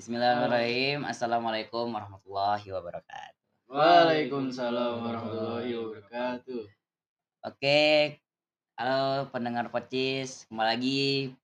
[0.00, 1.04] Bismillahirrahmanirrahim.
[1.04, 3.68] Assalamualaikum warahmatullahi wabarakatuh.
[3.68, 6.64] Waalaikumsalam warahmatullahi wabarakatuh.
[7.44, 8.16] Oke,
[8.80, 10.48] halo pendengar Pocis.
[10.48, 11.00] Kembali lagi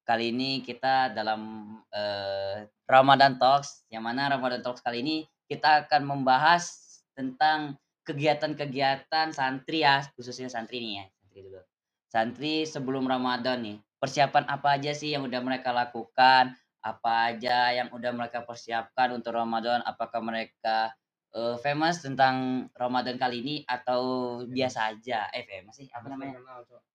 [0.08, 3.84] kali ini kita dalam eh, Ramadan Talks.
[3.92, 5.16] Yang mana Ramadan Talks kali ini
[5.52, 7.76] kita akan membahas tentang
[8.08, 11.04] kegiatan-kegiatan santri ya, khususnya santri nih ya.
[11.12, 11.60] Santri dulu.
[12.08, 13.76] Santri sebelum Ramadan nih.
[14.00, 16.56] Persiapan apa aja sih yang udah mereka lakukan?
[16.86, 19.82] Apa aja yang udah mereka persiapkan untuk Ramadan?
[19.82, 20.94] Apakah mereka
[21.34, 25.26] eh, famous tentang Ramadan kali ini atau biasa aja?
[25.34, 26.38] Eh famous sih apa namanya?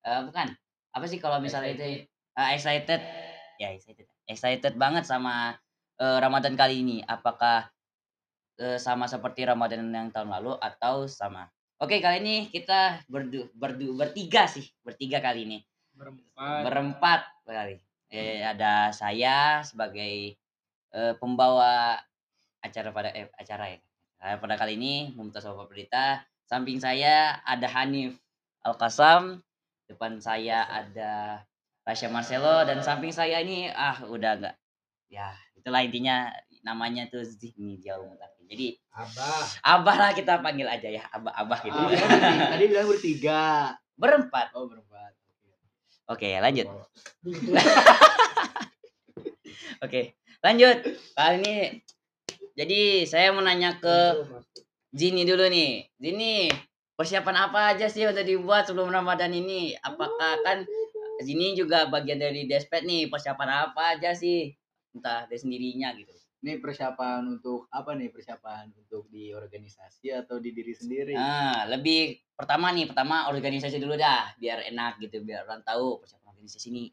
[0.07, 0.47] Eh, bukan.
[0.95, 3.03] Apa sih kalau misalnya itu eh, excited?
[3.59, 4.07] Ya excited.
[4.31, 5.59] Excited banget sama
[5.99, 7.03] eh, Ramadan kali ini.
[7.03, 7.67] Apakah
[8.63, 11.51] eh, sama seperti Ramadan yang tahun lalu atau sama?
[11.81, 15.57] Oke kali ini kita berdu, berdu, bertiga sih, bertiga kali ini
[15.97, 16.61] Berempat.
[16.61, 17.81] berempat kali.
[18.11, 20.35] Eh, ada saya sebagai
[20.91, 21.95] eh, pembawa
[22.59, 23.79] acara pada eh, acara ya.
[24.21, 26.21] Nah, pada kali ini Mumtaz Bapak Berita.
[26.45, 28.19] Samping saya ada Hanif
[28.67, 29.39] Al Kasam.
[29.87, 31.43] Depan saya ada
[31.87, 34.55] Rasya Marcelo dan samping saya ini ah udah enggak
[35.11, 36.31] ya itulah intinya
[36.63, 38.47] namanya tuh Zihni jauh mutakin.
[38.47, 39.43] Jadi Abah.
[39.61, 41.75] Abah lah kita panggil aja ya Abah Abah gitu.
[41.75, 43.75] Ah, tadi bilang bertiga.
[43.99, 44.55] Berempat.
[44.55, 44.90] Oh berempat.
[46.11, 46.67] Oke lanjut.
[49.81, 50.77] Oke, lanjut.
[51.15, 51.55] Kali ini
[52.53, 54.27] jadi saya mau nanya ke
[54.91, 55.87] Zini dulu nih.
[55.95, 56.51] Zini,
[56.99, 59.71] persiapan apa aja sih yang udah dibuat sebelum Ramadan ini?
[59.79, 60.67] Apakah kan
[61.23, 64.51] Zini juga bagian dari Despet nih, persiapan apa aja sih?
[64.91, 66.11] Entah dari sendirinya gitu.
[66.41, 68.09] Ini persiapan untuk apa nih?
[68.09, 71.13] Persiapan untuk di organisasi atau di diri sendiri?
[71.13, 76.33] Nah, lebih pertama nih, pertama organisasi dulu dah, biar enak gitu, biar orang tahu persiapan
[76.33, 76.89] organisasi ini.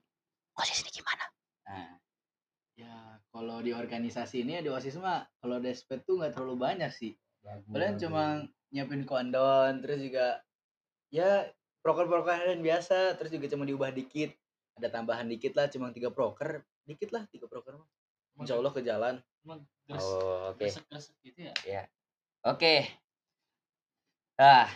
[0.52, 1.24] Organisasi ini gimana?
[1.64, 1.96] Nah,
[2.78, 7.19] Ya kalau di organisasi ini di osis mah kalau despet tuh nggak terlalu banyak sih.
[7.74, 10.38] Kalian cuma nyiapin kondon, terus juga
[11.10, 11.42] ya
[11.82, 14.30] proker-proker kalian biasa, terus juga cuma diubah dikit.
[14.78, 17.88] Ada tambahan dikit lah, cuma tiga proker, dikit lah tiga proker mah.
[18.37, 19.15] Insya Allah ke jalan.
[19.49, 20.61] oh, oke.
[20.61, 21.83] Gresek gitu ya.
[22.44, 22.84] Oke.
[24.39, 24.71] Nah,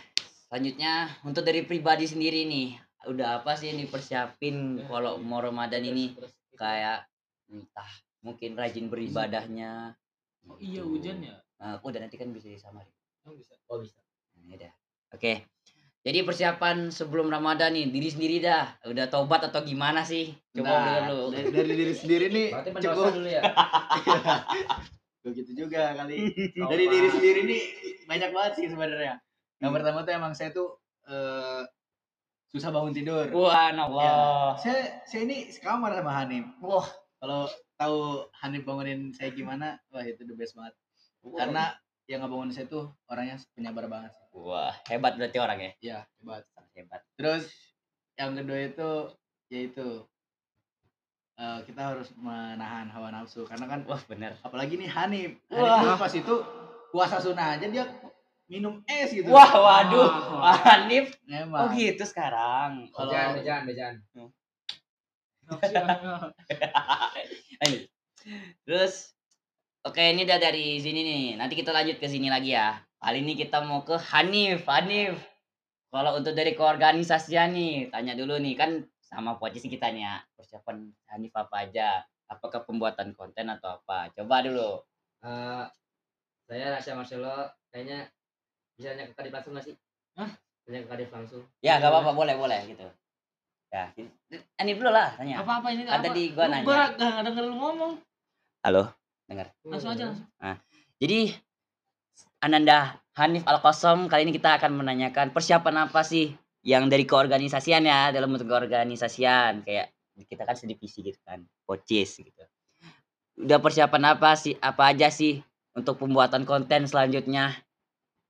[0.49, 2.75] selanjutnya untuk dari pribadi sendiri nih,
[3.07, 6.17] udah apa sih yang dipersiapin kalau mau Ramadan ini
[6.59, 7.07] kayak
[7.53, 7.91] entah
[8.23, 9.95] mungkin rajin beribadahnya.
[10.51, 10.99] Oh iya gitu.
[10.99, 11.39] hujan ya.
[11.63, 12.91] Nah, dan nanti kan bisa disamarin.
[13.23, 13.55] Oh bisa.
[13.71, 14.03] Oh bisa.
[14.35, 14.73] Nah, ya udah.
[15.15, 15.47] Oke.
[16.03, 18.75] Jadi persiapan sebelum Ramadan nih, diri sendiri dah.
[18.83, 20.35] Udah tobat atau gimana sih?
[20.51, 21.31] Coba Nah, dulu.
[21.31, 23.43] dari, dari diri sendiri nih Berarti cukup dulu ya.
[25.23, 27.63] begitu juga kali dari diri sendiri nih
[28.05, 29.23] banyak banget sih sebenarnya
[29.57, 29.79] yang Hmm.
[29.79, 30.75] pertama tuh emang saya tuh
[31.07, 31.63] eh,
[32.51, 34.59] susah bangun tidur Wah, Allah.
[34.59, 36.83] saya saya ini sekamar sama Hanif Wah.
[37.23, 37.47] kalau
[37.79, 37.99] tahu
[38.37, 40.75] Hanif bangunin saya gimana wah itu the best banget
[41.33, 41.71] karena
[42.13, 44.25] yang ngebangunin saya tuh orangnya penyabar banget sih.
[44.35, 45.73] Wah, hebat berarti orangnya.
[45.81, 47.01] ya hebat Sangat hebat.
[47.15, 47.49] terus
[48.15, 48.91] yang kedua itu
[49.49, 49.89] yaitu
[51.35, 54.37] eh, kita harus menahan hawa nafsu karena kan Wah, bener.
[54.39, 55.81] apalagi nih Hanif Wah.
[55.81, 56.35] Hanif tuh pas itu
[56.89, 57.89] puasa sunnah aja dia
[58.45, 60.09] minum es gitu Wah, waduh.
[60.37, 60.53] Wah.
[60.69, 62.93] Hanif emang Oh gitu sekarang.
[62.93, 63.95] Kalau- Kalau bejan, bejan.
[67.59, 67.83] Lanjut.
[68.63, 68.95] Terus
[69.83, 71.27] oke ini udah dari sini nih.
[71.39, 72.79] Nanti kita lanjut ke sini lagi ya.
[73.03, 74.67] Kali ini kita mau ke Hanif.
[74.71, 75.19] Hanif.
[75.93, 80.17] Kalau untuk dari keorganisasian nih, tanya dulu nih kan sama posisi kita nih ya.
[80.39, 82.01] Persiapan Hanif apa aja?
[82.31, 84.09] Apakah pembuatan konten atau apa?
[84.17, 84.81] Coba dulu.
[85.21, 85.65] Eh,
[86.49, 88.09] saya Rasya Marcelo kayaknya
[88.79, 89.77] bisa nanya ke Kadif langsung nggak sih?
[90.17, 90.31] Hah?
[90.65, 91.43] Tanya ke Kadif langsung.
[91.61, 92.87] Ya, gak apa-apa, boleh, boleh gitu.
[93.69, 93.93] Ya,
[94.57, 95.45] Hanif dulu lah tanya.
[95.45, 95.85] Apa apa ini?
[95.85, 96.05] Kan apa?
[96.09, 96.65] tadi gua nanya.
[96.65, 97.93] Gua gak denger lu ngomong.
[98.65, 99.02] Halo.
[99.67, 100.29] Langsung aja langsung.
[101.03, 101.35] Jadi
[102.43, 106.31] Ananda Hanif Al Qasom kali ini kita akan menanyakan persiapan apa sih
[106.63, 109.91] yang dari keorganisasian ya dalam bentuk keorganisasian kayak
[110.31, 112.43] kita kan sedivisi gitu kan pocis gitu.
[113.43, 115.43] Udah persiapan apa sih apa aja sih
[115.75, 117.57] untuk pembuatan konten selanjutnya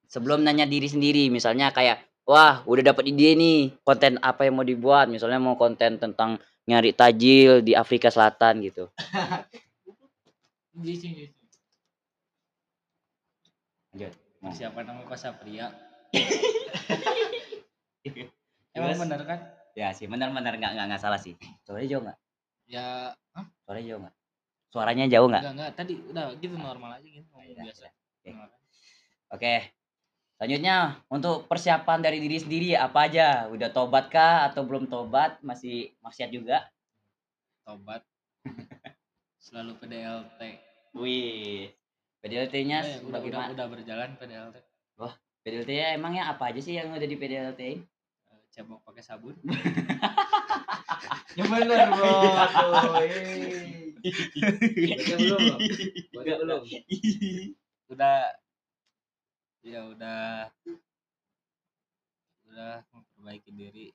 [0.09, 4.67] sebelum nanya diri sendiri misalnya kayak wah udah dapat ide nih konten apa yang mau
[4.67, 8.89] dibuat misalnya mau konten tentang nyari tajil di Afrika Selatan gitu.
[10.73, 11.29] Di sini.
[11.29, 11.69] di sini.
[13.93, 14.13] Lanjut.
[14.57, 15.69] Siapa nama kosa pria?
[18.73, 19.41] Emang bener kan?
[19.77, 21.37] Ya sih benar-benar nggak nggak nggak salah sih.
[21.65, 22.19] Suaranya jauh nggak?
[22.69, 23.47] Ya, hah?
[23.65, 24.15] Suaranya jauh nggak?
[24.73, 25.43] Suaranya jauh nggak?
[25.45, 25.71] Enggak, enggak.
[25.77, 27.29] Tadi udah gitu normal aja gitu.
[27.29, 27.85] Ngomong biasa.
[27.85, 27.93] iya.
[27.93, 28.31] Oke.
[28.33, 28.49] Normal.
[29.33, 29.55] Oke.
[30.41, 30.77] Selanjutnya
[31.07, 33.47] untuk persiapan dari diri sendiri apa aja?
[33.53, 35.39] Udah tobat kah atau belum tobat?
[35.45, 36.67] Masih maksiat juga?
[37.63, 38.03] Tobat.
[39.43, 40.41] Selalu PDLT.
[40.95, 41.67] Wih.
[42.23, 43.51] PDLT-nya Eh, udah, udah, bagaimana?
[43.51, 44.57] udah berjalan PDLT.
[45.43, 47.63] PDLT-nya emangnya apa aja sih yang udah di PDLT?
[48.31, 49.35] Eh, Cebok pakai sabun.
[51.35, 53.99] yang bener bro Aduh, eh.
[54.93, 55.41] Baca belum?
[56.15, 56.63] Baca belum?
[57.93, 58.17] udah
[59.63, 60.49] ya udah
[62.49, 63.89] udah memperbaiki diri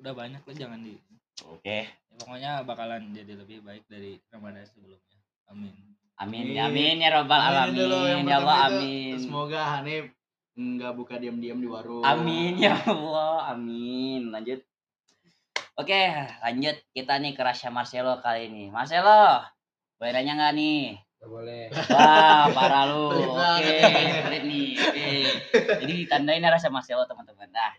[0.00, 0.96] udah banyak lah jangan di
[1.48, 1.84] Oke.
[1.84, 5.00] ya, pokoknya bakalan jadi lebih baik dari Ramadan sebelumnya
[5.48, 5.74] amin
[6.20, 6.54] Amin.
[6.54, 6.56] Amin.
[6.60, 7.74] Amin ya robbal Amin alamin.
[7.74, 9.14] dulu, yang Ya Allah pertama itu, amin.
[9.18, 10.04] semoga Hanif
[10.52, 13.50] nggak buka diam-diam di warung Amin ya Allah.
[13.50, 14.28] Amin.
[14.30, 14.60] Lanjut.
[15.72, 16.02] Oke,
[16.44, 18.68] lanjut kita nih ke Rasya Marcelo kali ini.
[18.68, 19.40] Marcelo,
[19.96, 20.82] boleh nanya nggak nih?
[21.16, 21.62] Gak boleh.
[21.88, 23.08] Wah, parah lu.
[23.32, 23.78] Oke,
[24.20, 24.68] pelit nih.
[24.76, 25.08] Oke.
[25.80, 27.48] Jadi ditandain rasa Marcelo teman-teman.
[27.48, 27.72] Nah,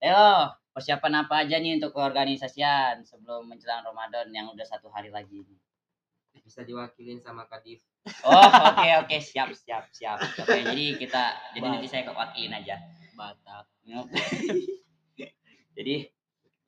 [0.00, 0.24] ayo
[0.74, 5.46] persiapan apa aja nih untuk keorganisasian sebelum menjelang Ramadan yang udah satu hari lagi?
[6.42, 7.80] Bisa diwakilin sama Kadif.
[8.26, 10.18] Oh, oke oke siap siap siap.
[10.20, 12.82] Oke, jadi kita jadi nanti saya wakilin aja.
[13.14, 13.70] Batak
[15.78, 16.08] jadi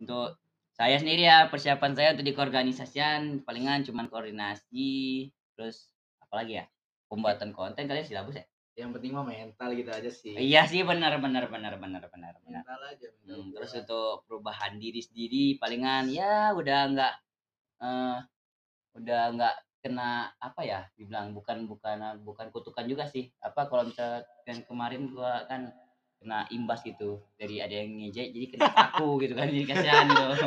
[0.02, 0.36] untuk
[0.76, 5.24] saya sendiri ya persiapan saya untuk di keorganisasian palingan cuman koordinasi
[5.56, 5.88] terus
[6.20, 6.64] apalagi ya
[7.08, 8.46] pembuatan konten kalian silabus ya
[8.76, 10.37] yang penting mah mental gitu aja sih.
[10.37, 12.62] Iya sih benar benar benar benar benar benar.
[12.62, 17.14] Mental aja Hmm, terus untuk perubahan diri sendiri palingan ya udah nggak
[17.82, 18.19] eh
[19.00, 23.32] udah nggak kena apa ya dibilang bukan bukan bukan kutukan juga sih.
[23.40, 25.73] Apa kalau misalkan kemarin gua kan
[26.20, 30.25] kena imbas gitu dari ada yang ngejek jadi kena aku gitu kan jadi kasihan gitu
[30.25, 30.44] ya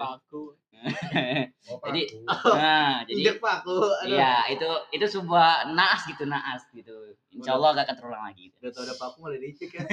[0.00, 0.47] aku
[1.68, 2.48] Oh, Jadi, Paku.
[2.58, 7.12] nah jadi paku aduh Iya, itu itu sebuah naas gitu, naas gitu.
[7.28, 8.48] Insya Allah gak akan terulang lagi.
[8.48, 8.56] Gitu.
[8.64, 9.84] udah tau ada paku malah dicek ya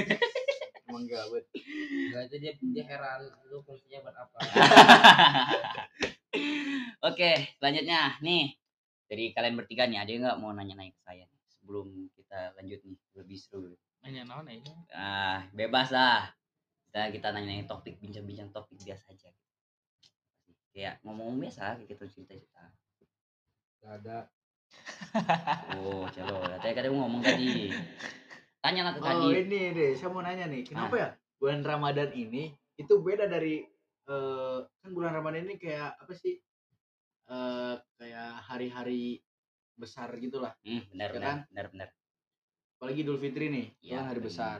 [0.88, 3.20] emang gawat Enggak itu dia dia heran
[3.50, 4.38] lu fungsinya buat apa?
[7.02, 8.56] Oke, selanjutnya nih
[9.06, 11.86] dari kalian bertiga nih ada yang nggak mau nanya-nanya ke saya nih, sebelum
[12.16, 13.74] kita lanjut nih lebih seru.
[14.02, 16.30] nanya naon aja Ah, bebas lah.
[16.88, 19.30] Kita kita nanya-nanya topik, bincang-bincang topik biasa aja.
[20.76, 22.68] Kayak ngomong biasa, kayak gitu cerita-cerita.
[23.80, 24.18] Gak ada.
[25.72, 26.44] Oh, celo.
[26.60, 27.72] Tadi kadang ngomong tadi.
[28.60, 29.40] Tanya lah ke oh tadi.
[29.40, 31.00] ini deh saya mau nanya nih kenapa Ah.
[31.00, 31.08] ya
[31.38, 33.62] bulan Ramadan ini itu beda dari
[34.04, 36.34] eh, kan bulan Ramadan ini kayak apa sih
[37.26, 39.22] eh kayak hari-hari
[39.72, 41.38] besar gitulah Hmm, benar, Ya benar, kan?
[41.46, 41.88] benar, benar.
[42.74, 44.28] apalagi Idul Fitri nih kan hari benar.
[44.28, 44.58] besar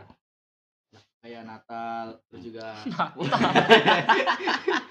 [0.94, 2.66] Nah, kayak Natal terus juga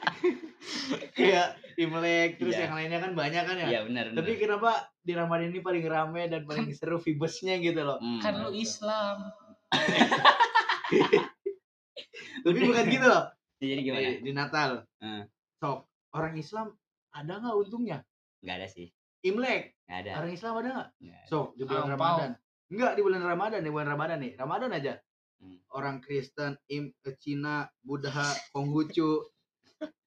[1.14, 2.66] kayak Imlek terus Iya.
[2.66, 4.18] yang lainnya kan banyak kan ya Iya, benar, benar.
[4.18, 8.20] tapi kenapa di Ramadan ini paling rame dan paling seru vibesnya gitu loh Hmm.
[8.20, 9.30] kan lu Islam
[12.44, 13.24] tapi bukan gitu loh
[13.58, 14.02] Jadi gimana?
[14.02, 15.24] di, di Natal Hmm.
[15.56, 16.74] sok orang Islam
[17.12, 17.98] ada nggak untungnya
[18.40, 18.88] Enggak ada sih.
[19.22, 20.10] Imlek Enggak ada.
[20.18, 21.94] orang Islam ada nggak Nggak sok di bulan Angpau.
[21.94, 22.30] Ramadan
[22.66, 24.94] enggak di bulan Ramadan di bulan Ramadan nih Ramadan aja
[25.36, 25.60] Hmm.
[25.70, 28.10] orang Kristen Im, eh, Cina Buddha
[28.50, 29.20] Konghucu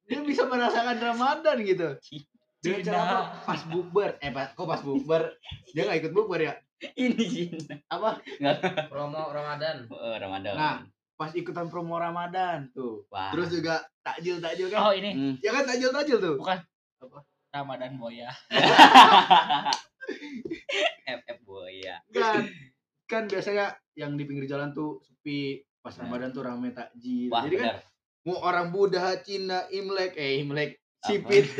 [0.09, 1.89] dia bisa merasakan Ramadan gitu
[2.59, 3.03] dengan cara Cina.
[3.05, 3.21] apa?
[3.45, 5.23] pas bukber eh pas, kok pas bukber
[5.69, 7.47] dia nggak ikut bukber ya Ini sih.
[7.89, 8.23] apa
[8.87, 9.87] Promo Ramadan.
[9.89, 10.55] Oh, Ramadan.
[10.55, 10.79] Nah.
[11.15, 13.31] pas ikutan promo Ramadan tuh Wah.
[13.31, 15.35] terus juga takjil takjil kan oh ini Hmm.
[15.39, 16.63] ya kan takjil takjil tuh bukan
[16.99, 17.19] Apa?
[17.50, 18.31] Ramadan Boya
[21.05, 21.99] FF boya.
[22.09, 22.47] kan
[23.05, 27.57] kan biasanya yang di pinggir jalan tuh sepi pas Ramadan tuh rame takjil Wah, jadi
[27.57, 27.79] kan benar.
[28.28, 31.49] Mau orang Buddha Cina Imlek eh Imlek Sipit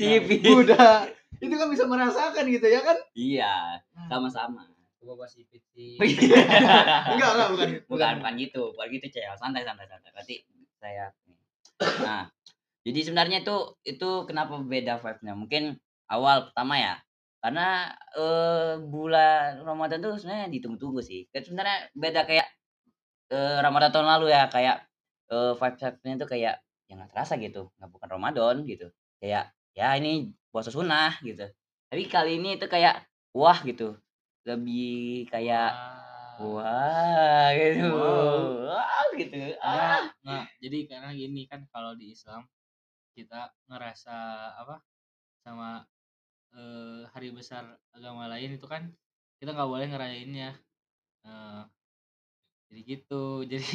[0.00, 0.40] Sipit.
[0.40, 1.12] Buddha
[1.42, 4.70] itu kan bisa merasakan gitu ya kan Iya, sama-sama.
[5.02, 5.98] Gua masih sipit sih.
[7.18, 9.34] enggak enggak bukan bukan bukan gitu, bukan gitu cel.
[9.34, 10.14] Santai santai santai.
[10.14, 10.46] Nanti
[10.78, 11.10] saya
[11.82, 12.30] Nah,
[12.86, 15.34] jadi sebenarnya itu itu kenapa beda vibe-nya?
[15.34, 15.74] Mungkin
[16.06, 16.94] awal pertama ya.
[17.42, 21.26] Karena eh, bulan Ramadan tuh sebenarnya ditunggu-tunggu sih.
[21.34, 22.46] Kan sebenarnya beda kayak
[23.32, 24.76] eh, Ramadan tahun lalu ya, kayak
[25.32, 26.54] eh, vibe-nya tuh kayak
[26.88, 28.92] yang nggak terasa gitu, nggak bukan Ramadan gitu.
[29.22, 31.48] Kayak ya ini puasa sunnah gitu.
[31.88, 33.96] Tapi kali ini itu kayak wah gitu.
[34.44, 35.70] Lebih kayak
[36.42, 37.88] wah gitu.
[37.88, 38.68] Wow.
[38.68, 39.56] Wah gitu.
[39.60, 39.72] Ah.
[39.72, 40.44] Enggak, enggak.
[40.60, 42.44] Jadi karena gini kan kalau di Islam
[43.16, 44.16] kita ngerasa
[44.60, 44.80] apa
[45.44, 45.84] sama
[46.56, 47.64] eh, hari besar
[47.96, 48.92] agama lain itu kan
[49.40, 50.50] kita nggak boleh ngerayainnya.
[51.26, 51.62] Eh,
[52.72, 53.24] jadi gitu.
[53.52, 53.68] Jadi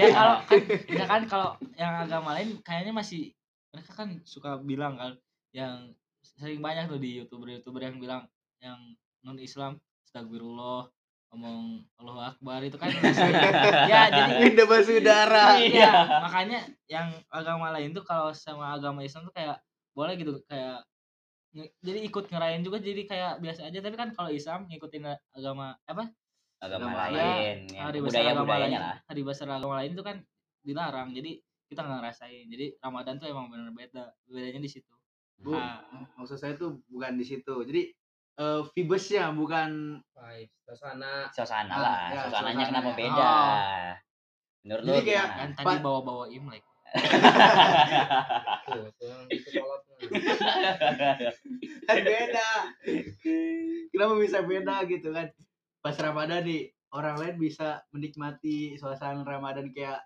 [0.00, 3.36] ya kalau kan ya kan kalau yang agama lain kayaknya masih
[3.76, 5.12] mereka kan suka bilang kan
[5.52, 5.92] yang
[6.24, 8.24] sering banyak tuh di youtuber youtuber yang bilang
[8.64, 8.80] yang
[9.20, 9.76] non Islam
[10.08, 10.88] astagfirullah
[11.28, 13.36] ngomong Allahu Akbar itu kan masih
[13.92, 15.60] ya jadi Indah Basudara.
[15.60, 19.60] iya makanya yang agama lain tuh kalau sama agama Islam tuh kayak
[19.92, 20.88] boleh gitu kayak
[21.84, 25.04] jadi ikut ngerayain juga jadi kayak biasa aja tapi kan kalau Islam ngikutin
[25.36, 26.08] agama apa
[26.58, 28.70] agama Agama lain ya, ya, hari besar budaya agama lain.
[28.74, 28.96] lah.
[29.04, 30.16] Hari besar agama lain itu kan
[30.60, 31.08] dilarang.
[31.10, 31.30] Jadi
[31.64, 32.46] kita nggak ngerasain.
[32.46, 34.04] Jadi Ramadan tuh emang bener beda.
[34.24, 34.90] Bedanya di situ.
[35.36, 35.86] Bu, Ah.
[36.14, 37.54] maksud saya tuh bukan di situ.
[37.62, 37.94] Jadi
[38.34, 39.70] eh vibesnya bukan
[40.12, 41.30] vibes suasana.
[41.30, 41.98] Suasana Ah, lah.
[42.08, 42.96] ya, suasananya suasana kenapa ya.
[42.96, 43.28] beda?
[43.28, 43.92] Oh.
[44.60, 46.64] menurut Jadi lu kayak- kan tadi bawa-bawa Imlek.
[48.68, 48.90] Tuh.
[51.84, 52.50] Kan beda.
[53.88, 55.26] Kenapa bisa beda gitu kan?
[55.78, 60.02] Pas Ramadan nih orang lain bisa menikmati suasana Ramadan kayak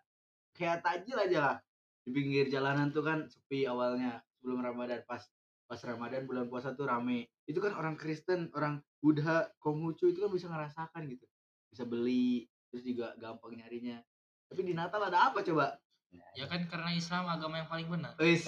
[0.57, 1.57] kayak tajil aja lah.
[2.03, 5.23] Di pinggir jalanan tuh kan sepi awalnya sebelum Ramadan pas
[5.71, 7.31] pas Ramadan bulan puasa tuh rame.
[7.49, 11.25] Itu kan orang Kristen, orang Buddha, Konghucu itu kan bisa ngerasakan gitu.
[11.73, 14.05] Bisa beli, terus juga gampang nyarinya.
[14.53, 15.81] Tapi di Natal ada apa coba?
[16.37, 18.13] ya kan karena Islam agama yang paling benar.
[18.21, 18.45] Wih.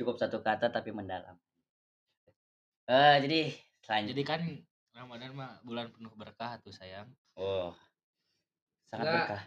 [0.00, 1.36] Cukup satu kata tapi mendalam.
[2.88, 4.10] Eh jadi selanjutnya.
[4.14, 4.40] jadi kan
[4.92, 7.72] Ramadan mah bulan penuh berkah tuh sayang Oh.
[8.84, 9.16] Sangat Enggak.
[9.24, 9.42] berkah.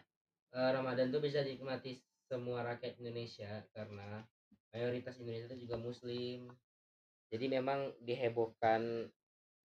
[0.58, 4.26] Eh, Ramadan tuh bisa dinikmati semua rakyat Indonesia karena
[4.74, 6.52] mayoritas Indonesia itu juga muslim
[7.30, 9.08] jadi memang dihebohkan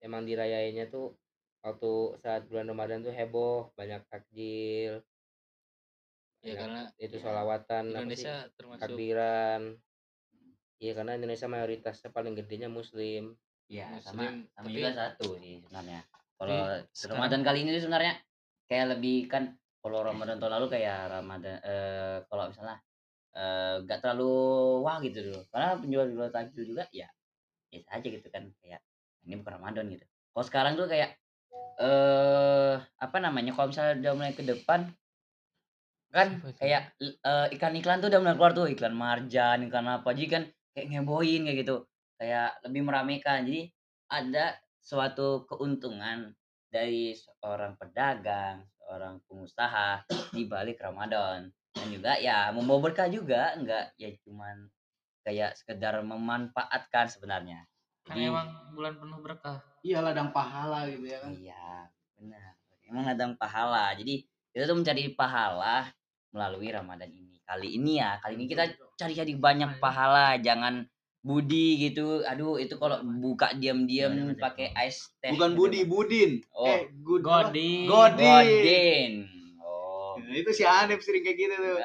[0.04, 1.16] emang dirayainnya tuh
[1.64, 5.02] waktu saat bulan Ramadan tuh heboh banyak takjil
[6.40, 9.60] ya banyak karena itu ya, sih, Indonesia termasuk takbiran
[10.80, 13.36] iya karena Indonesia mayoritasnya paling gedenya muslim
[13.70, 16.02] Iya, sama sama tapi- juga satu sih sebenarnya.
[16.34, 16.58] Kalau
[16.90, 18.14] sekarang- Ramadan kali ini sebenarnya
[18.66, 22.76] kayak lebih kan kalau Ramadan tahun lalu kayak Ramadan eh kalau misalnya
[23.30, 24.34] eh gak terlalu
[24.82, 25.40] wah gitu dulu.
[25.54, 27.06] Karena penjual-penjual takjil juga ya
[27.70, 28.82] biasa aja gitu kan kayak
[29.22, 30.02] ini bukan Ramadan gitu.
[30.34, 31.14] Kalau sekarang tuh kayak
[31.78, 34.90] eh apa namanya kalau misalnya udah mulai ke depan
[36.10, 40.42] kan kayak eh, iklan-iklan tuh udah mulai keluar tuh iklan marjan iklan apa jadi kan
[40.74, 41.86] kayak ngebohin kayak gitu
[42.20, 43.48] kayak lebih meramaikan.
[43.48, 43.72] Jadi
[44.12, 46.36] ada suatu keuntungan
[46.68, 50.04] dari seorang pedagang seorang pengusaha
[50.36, 51.48] di balik Ramadan.
[51.70, 53.56] Dan juga ya membawa berkah juga.
[53.56, 54.68] Enggak ya cuman
[55.24, 57.64] kayak sekedar memanfaatkan sebenarnya.
[58.04, 59.62] Kan jadi emang bulan penuh berkah.
[59.80, 61.32] Iya ladang pahala gitu ya kan.
[61.32, 62.52] iya benar.
[62.84, 63.94] Emang ladang pahala.
[63.94, 65.88] Jadi kita tuh mencari pahala
[66.34, 67.38] melalui Ramadan ini.
[67.46, 68.66] Kali ini ya kali ini kita
[68.98, 70.34] cari-cari banyak pahala.
[70.42, 70.82] Jangan
[71.20, 72.24] Budi gitu.
[72.24, 75.90] Aduh itu kalau buka diam-diam pakai ice teh Bukan gitu, Budi, Bang.
[75.92, 76.30] Budin.
[76.56, 76.66] Oh.
[76.66, 77.20] Eh, good?
[77.20, 77.84] Godin.
[77.84, 78.24] Godin.
[78.24, 79.12] Godin.
[79.60, 80.16] Oh.
[80.16, 81.78] Nah, itu si Hanif sering kayak gitu tuh.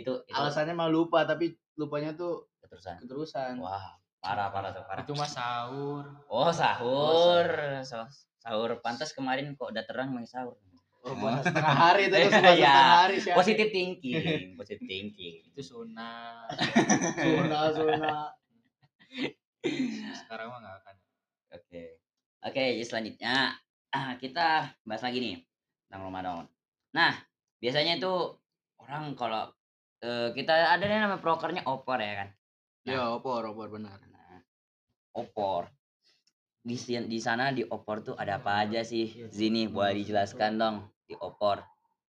[0.00, 0.32] itu itu.
[0.32, 3.04] Alasannya mah lupa, tapi lupanya tuh keterusan.
[3.04, 3.60] keterusan.
[3.60, 5.04] wah parah parah tuh parah.
[5.04, 6.04] Itu mah sahur.
[6.32, 7.44] Oh sahur.
[7.84, 8.08] So-
[8.40, 8.80] sahur.
[8.80, 10.56] Pantas kemarin kok udah terang mau sahur
[11.00, 12.52] Oh, puasa setengah hari itu puasa Iya.
[12.58, 13.32] setengah hari sih.
[13.32, 16.44] positive thinking positive thinking itu sunnah
[17.22, 18.22] Sunah, sunah.
[20.14, 20.94] sekarang mah nggak akan
[21.48, 21.82] Oke.
[22.44, 23.34] Oke, jadi selanjutnya
[23.90, 25.36] ah, kita bahas lagi nih
[25.88, 26.44] tentang Ramadan.
[26.92, 27.16] Nah,
[27.56, 28.12] biasanya itu
[28.78, 29.48] orang kalau
[29.98, 32.28] eh, kita ada nih nama prokernya opor ya kan.
[32.84, 33.96] Ya, opor, opor benar.
[34.06, 34.44] Nah,
[35.16, 35.72] opor.
[36.62, 36.74] Di
[37.06, 39.08] di sana di opor tuh ada apa aja sih?
[39.30, 41.62] Zini boleh dijelaskan dong di opor.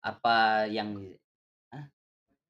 [0.03, 0.99] Apa yang
[1.71, 1.85] Hah?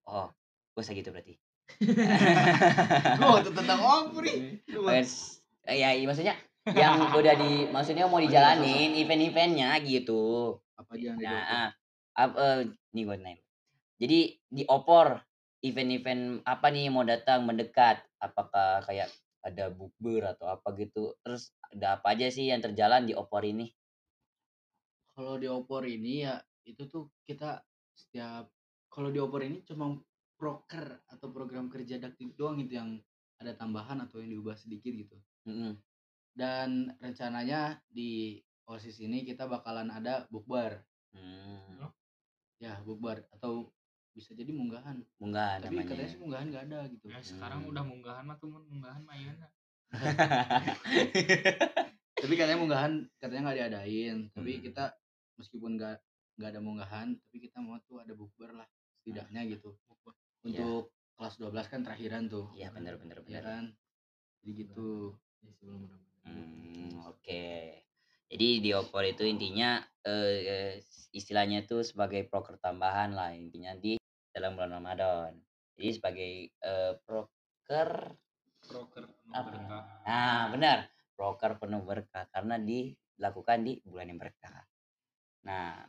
[0.10, 0.28] Oh,
[0.76, 1.38] gue gitu berarti.
[3.24, 4.24] Oh, itu tentang opor
[5.64, 6.36] ya, iya, maksudnya
[6.76, 10.60] yang udah di maksudnya mau dijalanin event-eventnya gitu.
[10.76, 11.70] Apa aja yang Nah, ah,
[12.20, 12.60] ap- eh,
[12.96, 13.42] nih gue name.
[14.00, 14.20] Jadi
[14.52, 15.24] di opor
[15.64, 18.04] event-event apa nih mau datang mendekat?
[18.20, 19.08] Apakah kayak
[19.44, 21.14] ada bukber atau apa gitu?
[21.22, 23.70] Terus ada apa aja sih yang terjalan di opor ini?
[25.14, 27.62] Kalau di opor ini ya itu tuh kita
[27.94, 28.50] setiap
[28.90, 29.94] kalau di opor ini cuma
[30.40, 32.98] proker atau program kerja daktik doang itu yang
[33.38, 35.18] ada tambahan atau yang diubah sedikit gitu.
[35.46, 35.78] Mm-mm.
[36.34, 40.82] Dan rencananya di OSIS ini kita bakalan ada bukber.
[41.14, 41.92] Hmm,
[42.58, 43.70] Ya, bukber atau
[44.14, 45.02] bisa jadi munggahan.
[45.18, 45.90] munggah Tapi namanya.
[45.90, 47.06] katanya sih munggahan nggak ada gitu.
[47.10, 47.72] ya sekarang Hmm.
[47.74, 49.34] udah munggahan mah tuh mun munggahan mah iya
[52.24, 54.18] Tapi katanya munggahan katanya nggak diadain.
[54.32, 54.64] Tapi Hmm.
[54.64, 54.84] kita
[55.36, 55.98] meskipun nggak
[56.34, 58.66] nggak ada munggahan, tapi kita mau tuh ada bukber lah
[59.02, 59.76] setidaknya gitu.
[60.42, 62.50] Untuk kelas 12 kan terakhiran tuh.
[62.54, 63.44] Iya bener bener ya bener.
[63.44, 63.64] kan
[64.42, 65.14] jadi gitu
[66.24, 67.46] Hmm, oke.
[68.32, 70.74] Jadi di opor itu intinya eh, eh,
[71.12, 74.00] istilahnya tuh sebagai proker tambahan lah intinya di
[74.34, 75.32] dalam bulan Ramadan.
[75.78, 76.32] Jadi sebagai
[77.06, 78.18] proker
[78.64, 79.50] proker penuh Apa?
[79.54, 80.78] berkah Nah, benar.
[81.14, 84.66] proker penuh berkah karena dilakukan di bulan yang berkah.
[85.46, 85.86] Nah,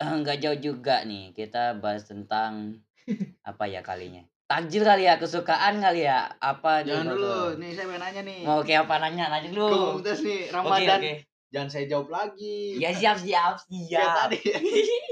[0.22, 2.78] nggak jauh juga nih kita bahas tentang
[3.50, 4.22] apa ya kalinya?
[4.50, 6.26] Takjil kali ya, kesukaan kali ya?
[6.42, 8.40] Apa nih, Jangan Bang dulu, nih saya mau nanya nih.
[8.42, 9.24] Mau kayak apa nanya?
[9.30, 9.70] Nanya dulu.
[9.70, 10.98] Komunitas nih Oke, Ramadan.
[10.98, 11.14] oke.
[11.50, 12.58] Jangan saya jawab lagi.
[12.82, 14.14] Ya siap siap siap.
[14.26, 14.38] tadi.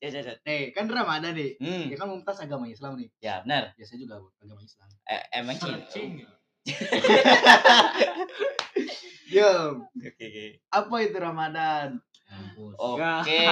[0.00, 0.34] Ya, ya, ya.
[0.42, 1.60] Nih, kan Ramadan nih.
[1.60, 3.12] Hmm, Ya kan Mumtaz agama Islam nih.
[3.18, 3.76] ya benar.
[3.76, 4.88] Ya saya juga agama Islam.
[5.04, 5.68] Eh, emang sih.
[5.68, 6.12] Searching.
[9.30, 10.44] Yo, Oke, oke.
[10.68, 11.88] apa itu Ramadan?
[12.76, 13.42] Oke,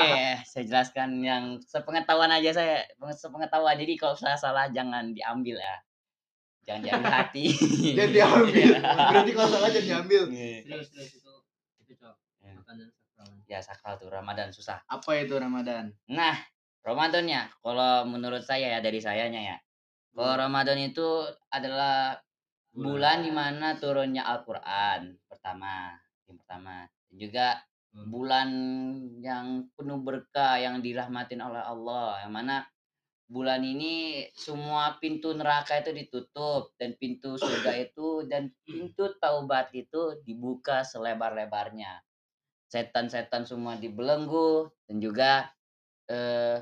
[0.43, 3.75] saya jelaskan yang sepengetahuan aja saya, sepengetahuan.
[3.75, 5.76] Jadi kalau saya salah jangan diambil ya.
[6.64, 7.45] Jangan diambil hati.
[7.93, 8.55] Jangan diambil.
[8.55, 8.81] Iya.
[9.11, 10.23] Berarti kalau salah jangan diambil.
[10.33, 11.33] Serius serius itu
[11.81, 12.17] itu cok.
[12.40, 12.52] Ya.
[12.55, 12.88] Makanan.
[13.48, 14.84] Ya sakral tuh Ramadan susah.
[14.87, 15.90] Apa itu Ramadan?
[16.12, 16.37] Nah,
[16.84, 19.56] Ramadannya kalau menurut saya ya dari sayanya ya.
[20.14, 22.18] Kalau Ramadan itu adalah
[22.75, 25.94] bulan di mana turunnya Al-Qur'an pertama,
[26.26, 26.75] yang pertama.
[27.08, 27.46] Dan juga
[27.98, 28.14] Hmm.
[28.14, 28.48] bulan
[29.25, 32.68] yang penuh berkah yang dirahmatin oleh Allah yang mana
[33.26, 40.20] bulan ini semua pintu neraka itu ditutup dan pintu surga itu dan pintu taubat itu
[40.22, 42.04] dibuka selebar-lebarnya
[42.68, 45.30] setan-setan semua dibelenggu dan juga
[46.08, 46.60] eh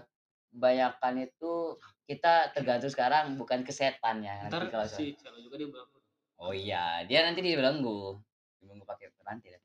[0.56, 5.58] banyakan itu kita tergantung sekarang bukan ke setan ya nanti Ntar kalau si Celo juga
[5.60, 5.90] dia bilang
[6.36, 8.20] Oh iya, dia nanti dibelenggu.
[8.60, 9.56] Dibelenggu pakai rantai.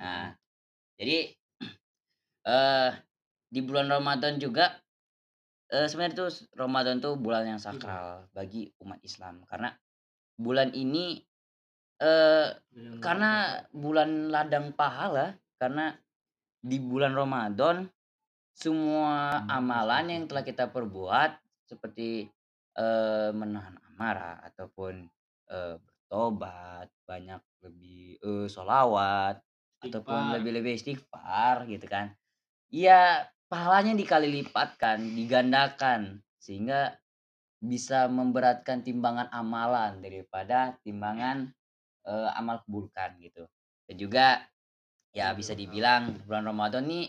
[0.00, 0.32] Nah,
[0.96, 1.32] jadi
[2.52, 2.90] eh
[3.52, 4.80] di bulan Ramadan juga
[5.68, 9.44] eh sebenarnya tuh Ramadan tuh bulan yang sakral bagi umat Islam.
[9.44, 9.68] Karena
[10.40, 11.20] bulan ini
[12.00, 12.48] eh
[13.00, 15.96] karena bulan ladang pahala karena
[16.60, 17.86] di bulan Ramadan
[18.56, 21.36] semua amalan yang telah kita perbuat
[21.68, 22.24] seperti
[22.76, 25.04] eh menahan amarah ataupun
[25.52, 29.40] eh bertobat banyak lebih eh solawat
[29.84, 30.34] ataupun Istighfar.
[30.40, 32.16] lebih-lebih istighfar gitu kan
[32.72, 36.96] ya pahalanya dikali lipatkan digandakan sehingga
[37.60, 41.52] bisa memberatkan timbangan amalan daripada timbangan
[42.08, 43.44] eh, amal keburukan gitu
[43.86, 44.26] dan juga
[45.16, 47.08] ya bisa dibilang bulan Ramadan nih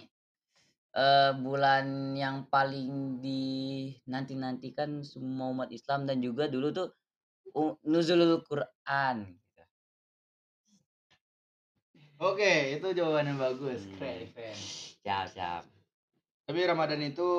[0.96, 6.88] eh, bulan yang paling dinanti-nantikan semua umat Islam dan juga dulu tuh
[7.52, 9.63] u- nuzulul Quran gitu.
[12.17, 13.86] Oke, itu jawaban yang bagus.
[13.86, 13.93] Hmm.
[14.02, 14.58] Keren, keren.
[15.06, 15.63] Siap, siap.
[16.50, 17.30] Tapi Ramadan itu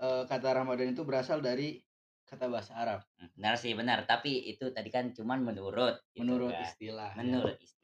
[0.00, 1.76] eh, kata Ramadan itu berasal dari
[2.24, 3.04] kata bahasa Arab.
[3.20, 4.08] Hmm, Benar sih, benar.
[4.08, 6.00] Tapi itu tadi kan cuman menurut.
[6.16, 6.64] gitu Menurut kan.
[6.64, 7.10] istilah.
[7.12, 7.18] ya.
[7.20, 7.82] Menurut istilah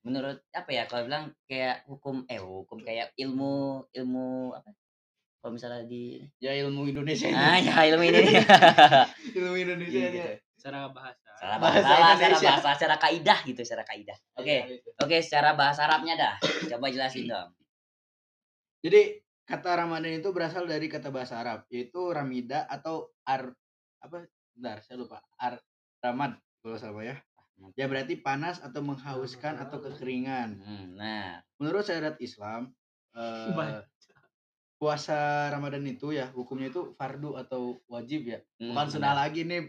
[0.00, 0.84] Menurut apa ya?
[0.84, 4.72] Kalau bilang kayak hukum, eh hukum kayak ilmu, ilmu apa?
[5.40, 7.28] Kalau misalnya di, Ya ilmu Indonesia.
[7.32, 8.20] ah ya ilmu ini.
[9.34, 10.30] ilmu Indonesia Iya, gitu.
[10.56, 11.28] secara bahasa.
[11.40, 12.48] Salah Bahasa bahasa, secara Indonesia.
[12.52, 14.18] bahasa, secara kaidah gitu, secara kaidah.
[14.36, 14.88] Oke, Ya, itu.
[14.94, 16.34] oke, secara bahasa Arabnya dah.
[16.68, 17.48] Coba jelasin dong.
[18.80, 19.00] Jadi
[19.44, 23.52] kata Ramadan itu berasal dari kata bahasa Arab yaitu ramida atau ar
[23.98, 24.24] apa?
[24.52, 25.20] Bentar, saya lupa.
[25.36, 25.56] Ar
[25.98, 27.16] ramad kalau salah ya.
[27.76, 30.60] Ya berarti panas atau menghauskan atau kekeringan.
[30.60, 32.72] Hmm, nah, Menurut syariat Islam
[33.12, 33.84] eh, Baik.
[34.80, 38.40] puasa Ramadan itu ya hukumnya itu fardu atau wajib ya.
[38.60, 39.20] hmm, Bukan sunnah benar.
[39.28, 39.62] lagi nih.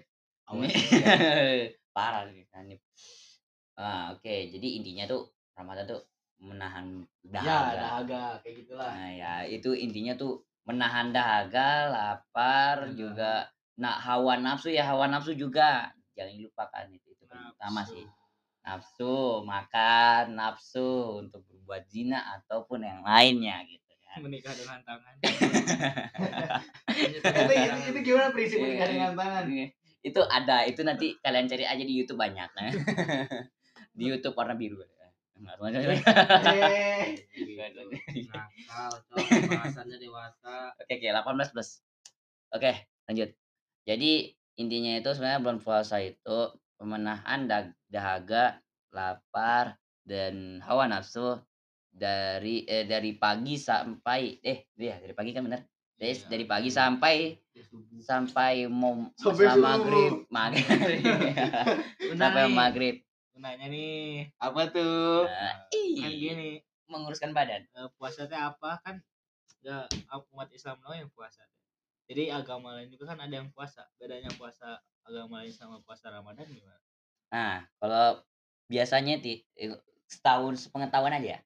[0.48, 0.72] Awas.
[1.96, 2.80] Parah nih Hanif.
[3.76, 4.36] Ah, oke.
[4.56, 6.02] Jadi intinya tuh Ramadan tuh
[6.42, 7.76] menahan ya, dahaga.
[7.78, 8.92] dahaga kayak gitulah.
[8.96, 12.96] Nah, ya itu intinya tuh menahan dahaga, lapar, Benar.
[12.96, 13.34] juga
[13.82, 18.06] nah hawa nafsu ya hawa nafsu juga jangan dilupakan itu utama sih.
[18.62, 24.22] Nafsu, makan, nafsu untuk berbuat zina ataupun yang lainnya gitu kan.
[24.26, 25.14] Menikah dengan tangan.
[27.10, 27.54] itu, itu,
[27.90, 29.46] itu gimana prinsip Iya, menikah dengan tangan?
[29.48, 29.68] Iya.
[30.02, 32.74] itu ada itu nanti kalian cari aja di YouTube banyak nah.
[33.98, 34.90] di YouTube warna biru Eh,
[38.26, 38.92] Nakal.
[39.46, 40.74] Bahasannya dewasa.
[40.74, 41.70] oke oke 18 plus
[42.50, 42.72] oke
[43.06, 43.30] lanjut
[43.86, 44.12] jadi
[44.58, 46.40] intinya itu sebenarnya bulan puasa itu
[46.82, 48.58] pemenahan dah- dahaga
[48.90, 51.38] lapar dan hawa nafsu
[51.88, 55.62] dari eh, dari pagi sampai eh iya dari pagi kan benar
[55.94, 56.26] dari, Iya.
[56.26, 57.16] dari pagi sampai
[58.02, 59.62] sampai mau Sampai setelah subuh.
[59.78, 60.66] maghrib maghrib
[62.18, 62.96] sampai nih, maghrib
[63.32, 65.26] Nanya nih, apa tuh?
[65.26, 66.50] Nah, kan ih, gini,
[66.86, 69.02] menguruskan badan eh, puasa teh apa kan?
[69.62, 69.90] Gak
[70.30, 71.42] umat Islam doang yang puasa.
[72.12, 73.88] Jadi agama lain juga kan ada yang puasa.
[73.96, 76.84] Bedanya puasa agama lain sama puasa Ramadan gimana?
[77.32, 78.20] Nah, kalau
[78.68, 79.80] biasanya eh,
[80.12, 81.40] setahun sepengetahuan aja.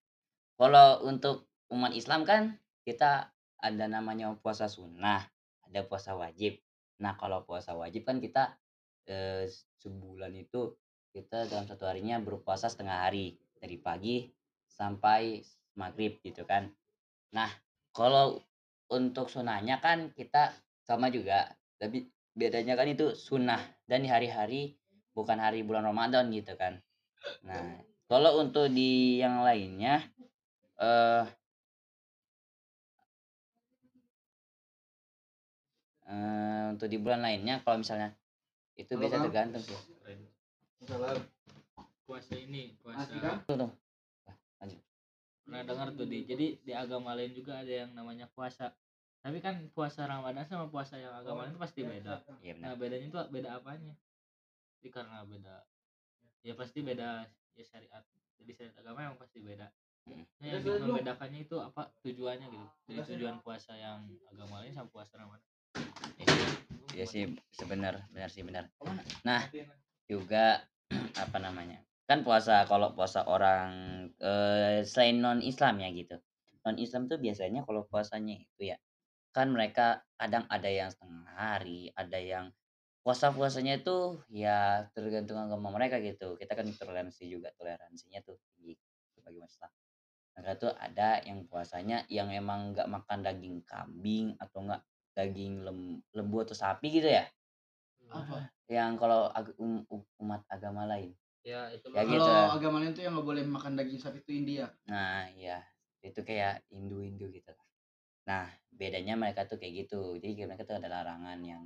[0.58, 3.30] Kalau untuk umat Islam kan kita
[3.62, 5.22] ada namanya puasa sunnah,
[5.70, 6.58] ada puasa wajib.
[6.98, 8.58] Nah, kalau puasa wajib kan kita
[9.06, 9.46] eh,
[9.78, 10.74] sebulan itu
[11.14, 13.38] kita dalam satu harinya berpuasa setengah hari.
[13.56, 14.30] dari pagi
[14.70, 15.42] sampai
[15.74, 16.70] maghrib gitu kan.
[17.34, 17.50] Nah,
[17.90, 18.38] kalau
[18.92, 20.54] untuk sunahnya kan kita
[20.86, 21.50] sama juga,
[21.82, 24.78] tapi bedanya kan itu sunnah dan di hari-hari
[25.16, 26.78] bukan hari bulan Ramadan gitu kan.
[27.42, 30.04] Nah, kalau untuk di yang lainnya
[30.78, 31.26] eh
[36.06, 38.14] eh, untuk di bulan lainnya kalau misalnya
[38.76, 39.26] itu biasa Kang?
[39.32, 39.78] tergantung sih.
[40.86, 41.18] Salah.
[42.06, 43.10] puasa ini puasa?
[43.50, 43.72] Tuh, tuh.
[45.46, 48.74] Pernah dengar tuh di jadi di agama lain juga ada yang namanya puasa.
[49.22, 52.22] Tapi kan puasa Ramadan sama puasa yang agama lain itu pasti beda.
[52.42, 52.66] Iya benar.
[52.66, 53.94] nah bedanya itu beda apanya?
[54.82, 55.56] Jadi karena beda
[56.46, 57.10] ya pasti beda
[57.54, 58.04] ya syariat.
[58.42, 59.70] Jadi syariat agama emang pasti beda.
[60.06, 60.22] Hmm.
[60.38, 61.90] nah, yang membedakannya itu apa?
[62.06, 62.68] Tujuannya gitu.
[62.90, 65.46] Jadi tujuan puasa yang agama lain sama puasa Ramadan.
[66.96, 68.72] Iya sih sebenar benar sih benar.
[69.22, 69.46] Nah,
[70.10, 70.66] juga
[71.24, 71.85] apa namanya?
[72.06, 73.70] Kan puasa kalau puasa orang
[74.22, 76.18] eh, selain non Islam ya gitu.
[76.66, 78.78] Non Islam tuh biasanya kalau puasanya itu ya
[79.36, 82.46] kan mereka kadang ada yang setengah hari, ada yang
[83.06, 86.38] puasa-puasanya itu ya tergantung agama mereka gitu.
[86.40, 88.78] Kita kan toleransi juga toleransinya tuh tinggi
[89.14, 89.72] sebagai umat Islam.
[90.36, 94.82] Mereka tuh ada yang puasanya yang emang nggak makan daging kambing atau enggak
[95.16, 97.26] daging lem- lembu atau sapi gitu ya.
[98.14, 98.52] Apa?
[98.72, 99.86] Yang kalau ag- um-
[100.22, 101.12] umat agama lain.
[101.46, 102.26] Ya itu Ya mah gitu.
[102.26, 104.66] Kalau agama lain tuh yang nggak boleh makan daging sapi itu India.
[104.90, 105.62] Nah, iya.
[106.02, 107.68] Itu kayak Hindu-Hindu gitu lah.
[108.30, 110.18] Nah, bedanya mereka tuh kayak gitu.
[110.18, 111.64] Jadi kayak mereka tuh ada larangan yang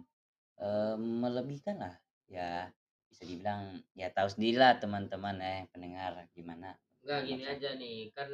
[0.59, 1.95] eh, melebihkan lah.
[2.27, 2.69] Ya
[3.09, 6.77] bisa dibilang ya tahu sendiri lah teman-teman eh pendengar gimana.
[7.01, 8.29] enggak gini aja nih kan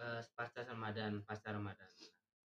[0.00, 1.90] eh, pasca Ramadan pasca Ramadan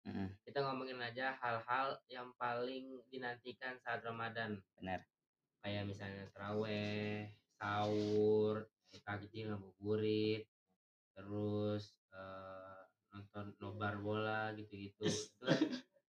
[0.04, 5.06] Mm-mm, kita ngomongin aja hal-hal yang paling dinantikan saat Ramadan benar.
[5.63, 7.30] kayak misalnya teraweh
[7.62, 8.65] sahur
[9.06, 10.50] takjil ngabuburit
[11.13, 12.82] terus eh,
[13.13, 15.06] nonton nobar bola gitu-gitu.
[15.06, 15.62] Itu kan,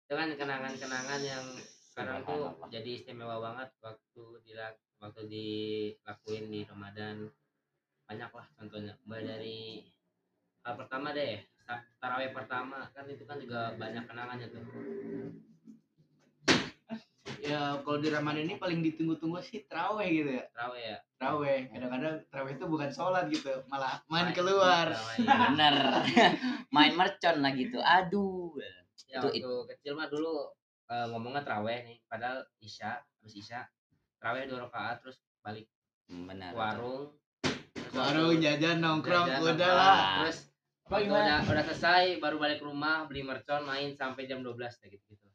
[0.05, 1.45] itu kan kenangan-kenangan yang
[1.89, 7.25] sekarang tuh jadi istimewa banget waktu dilak waktu dilakuin di Ramadan.
[8.05, 8.93] Banyak lah contohnya.
[9.09, 9.59] Mulai dari
[10.61, 11.41] hal pertama deh
[11.97, 12.85] taraweh pertama.
[12.93, 14.65] Kan itu kan juga banyak kenangannya tuh
[17.49, 20.43] Ya kalau di Ramadan ini paling ditunggu-tunggu sih teraweh gitu ya.
[20.51, 21.57] taraweh ya Teraweh.
[21.67, 24.87] Kadang-kadang teraweh itu bukan sholat gitu, malah main Main keluar.
[25.17, 25.35] iya.
[25.49, 25.75] Bener.
[26.75, 27.77] Main mercon lah gitu.
[27.79, 28.53] Aduh.
[29.03, 30.53] ya Itu- waktu kecil mah dulu
[30.85, 33.65] eh, ngomongnya teraweh nih padahal isya habis isya
[34.15, 35.65] teraweh dua rakaat terus balik
[36.05, 36.53] Benar.
[36.53, 37.17] warung
[37.73, 39.97] terus Warung waktu jajan nongkrong jajan, udah lah.
[40.19, 40.37] terus
[40.83, 41.25] Apa waktu gimana?
[41.25, 45.05] udah, udah selesai baru balik ke rumah beli mercon main sampai jam 12 kayak gitu
[45.11, 45.25] gitu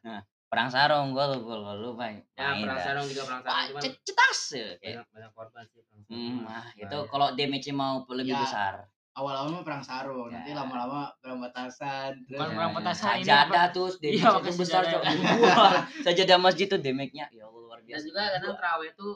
[0.54, 2.22] Perang sarung gua lu gua lu main.
[2.32, 2.78] ya perang dah.
[2.80, 4.66] sarung juga perang sarung cuman cet- cetas ya.
[4.78, 7.10] Banyak banyak korban sih perang sarung Hmm, ah, itu Bahaya.
[7.10, 8.40] kalau damage-nya mau lebih Ya.
[8.40, 8.74] besar.
[9.12, 10.56] Awal-awal mah perang sarung, nanti Ya.
[10.56, 12.18] lama-lama perang batasan.
[12.24, 15.04] Terus Bukan perang petasan, ini Sajadah tuh Iya, damage pakai itu besar yang-
[15.40, 18.04] Wah, sajadah masjid tuh damage-nya ya Allah luar dan biasa.
[18.04, 19.14] juga kadang teraweh tuh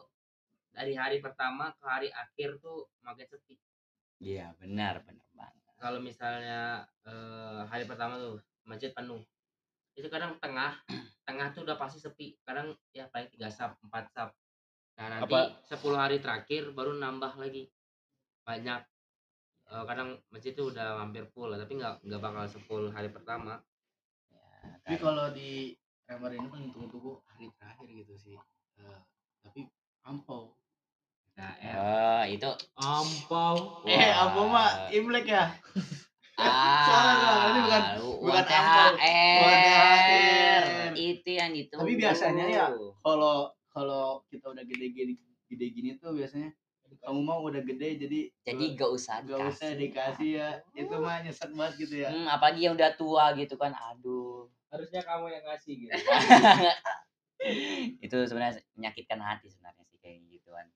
[0.71, 3.55] dari hari pertama ke hari akhir tuh makin sepi
[4.21, 5.55] Iya, benar, benar banget.
[5.77, 9.23] kalau misalnya eh, hari pertama tuh masjid penuh
[9.99, 10.79] itu kadang tengah
[11.27, 12.39] tengah tuh udah pasti sepi.
[12.41, 14.31] Kadang ya paling tiga sap empat sap
[14.95, 17.71] nah nanti Apa- 10 hari terakhir baru nambah lagi.
[18.43, 18.81] Banyak.
[19.69, 23.59] Eh, kadang masjid tuh udah hampir full tapi nggak nggak bakal 10 hari pertama.
[24.33, 24.41] Ya,
[24.81, 28.35] Tapi kayak- kalau di Ramadan ini paling tunggu-tunggu hari terakhir gitu sih.
[28.79, 29.01] Eh,
[29.41, 29.67] tapi
[30.03, 30.55] ampau.
[31.37, 33.87] nah eh, Oh, itu ampau.
[33.87, 35.55] Eh, ampau mah Imlek ya?
[36.39, 37.45] Ah, Salah, salah.
[37.47, 37.87] Ini bukan-
[38.19, 38.57] bukan THR.
[38.57, 38.89] ampau.
[39.39, 40.65] Bukan THR.
[40.95, 41.75] Itu yang itu.
[41.75, 42.65] Tapi biasanya ya,
[42.99, 45.15] Kalau kalau kita udah gede-gede
[45.47, 46.51] gede gini tuh biasanya
[46.99, 50.49] kamu mau udah gede jadi Jadi gak usah gak usah dikasih ya.
[50.73, 52.09] Itu mah nyesek banget gitu ya.
[52.09, 53.73] Hmm, apalagi yang udah tua gitu kan.
[53.73, 54.47] Aduh.
[54.69, 55.97] harusnya kamu yang ngasih gitu
[57.99, 60.67] itu sebenarnya menyakitkan hati sebenarnya sih kayak gituan.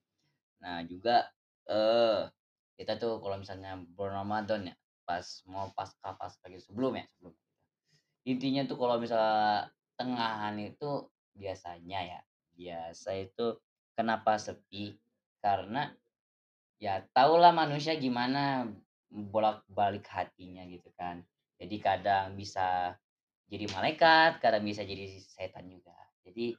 [0.57, 1.29] Nah, juga
[1.65, 2.27] eh
[2.73, 7.33] kita tuh kalau misalnya bulan Ramadan ya, pas mau pasca pasca gitu sebelum ya, sebelum.
[8.23, 9.67] Intinya tuh kalau misalnya
[9.99, 12.19] tengahan itu biasanya ya,
[12.55, 13.59] biasa itu
[13.93, 14.95] kenapa sepi?
[15.43, 15.91] Karena
[16.79, 18.67] ya tahulah manusia gimana
[19.11, 21.21] bolak-balik hatinya gitu kan.
[21.59, 22.97] Jadi kadang bisa
[23.47, 25.93] jadi malaikat, kadang bisa jadi setan juga.
[26.25, 26.57] Jadi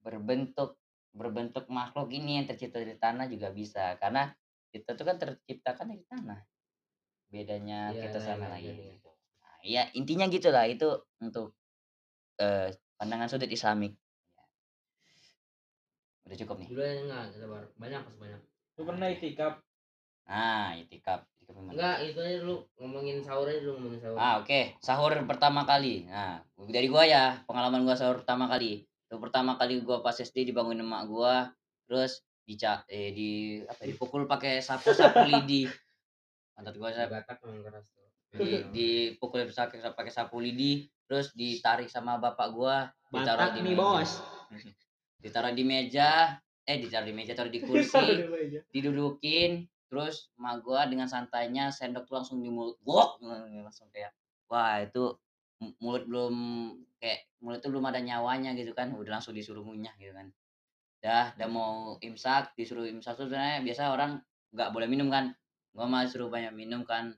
[0.00, 0.78] berbentuk
[1.14, 4.34] berbentuk makhluk ini yang tercipta dari tanah juga bisa karena
[4.74, 6.40] kita tuh kan terciptakan dari tanah.
[7.34, 8.94] Bedanya Iya, kita sama iya, lagi iya.
[8.94, 9.10] gitu.
[9.42, 10.86] Nah, ya intinya gitulah itu
[11.18, 11.50] untuk
[12.38, 13.98] eh, pandangan sudut Islamik.
[16.24, 16.68] Udah cukup nih.
[16.70, 18.40] dulu enggak sabar banyak masih banyak
[18.74, 19.54] lu pernah itikaf
[20.24, 21.20] Nah, itikaf.
[21.44, 24.60] enggak itu aja dulu ngomongin sahur aja dulu ngomongin sahur Ah, oke.
[24.80, 26.08] Sahur pertama kali.
[26.08, 28.80] Nah, dari gua ya, pengalaman gua sahur pertama kali.
[29.04, 31.52] Itu pertama kali gua pas SD dibangunin emak gua,
[31.84, 33.28] terus dica eh di
[33.60, 35.68] apa ya, dipukul pakai sapu-sapu lidi.
[36.54, 38.06] Pantat gua saya Batak memang keras tuh.
[38.34, 42.76] Di dipukul pakai pakai sapu lidi, terus ditarik sama bapak gua,
[43.10, 43.82] ditaruh Batak di nih meja.
[43.82, 44.10] bos.
[45.24, 46.10] Ditaruh di meja,
[46.68, 48.22] eh ditaruh di meja, taruh di kursi,
[48.70, 53.14] didudukin, terus emak gua dengan santainya sendok tuh langsung di mulut gua
[53.64, 54.12] langsung kayak
[54.50, 55.16] wah itu
[55.62, 56.34] mu- mulut belum
[57.00, 58.92] kayak mulut tuh belum ada nyawanya gitu kan.
[58.94, 60.28] Udah langsung disuruh ngunyah gitu kan.
[61.00, 64.20] Dah udah mau imsak disuruh imsak tuh sebenarnya biasa orang
[64.54, 65.34] nggak boleh minum kan
[65.74, 67.12] gua malah suruh banyak minum kan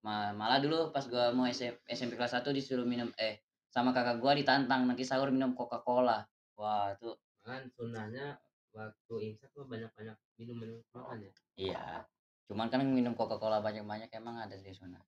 [0.00, 4.22] Ma- malah dulu pas gua mau SM SMP kelas 1 disuruh minum eh sama kakak
[4.22, 6.24] gua ditantang nanti sahur minum Coca Cola
[6.56, 7.10] wah itu
[7.44, 8.38] kan sunnahnya
[8.70, 11.82] waktu imsak tuh banyak-banyak minum minum makan ya iya
[12.48, 15.02] cuman kan minum Coca Cola banyak-banyak emang ada di sana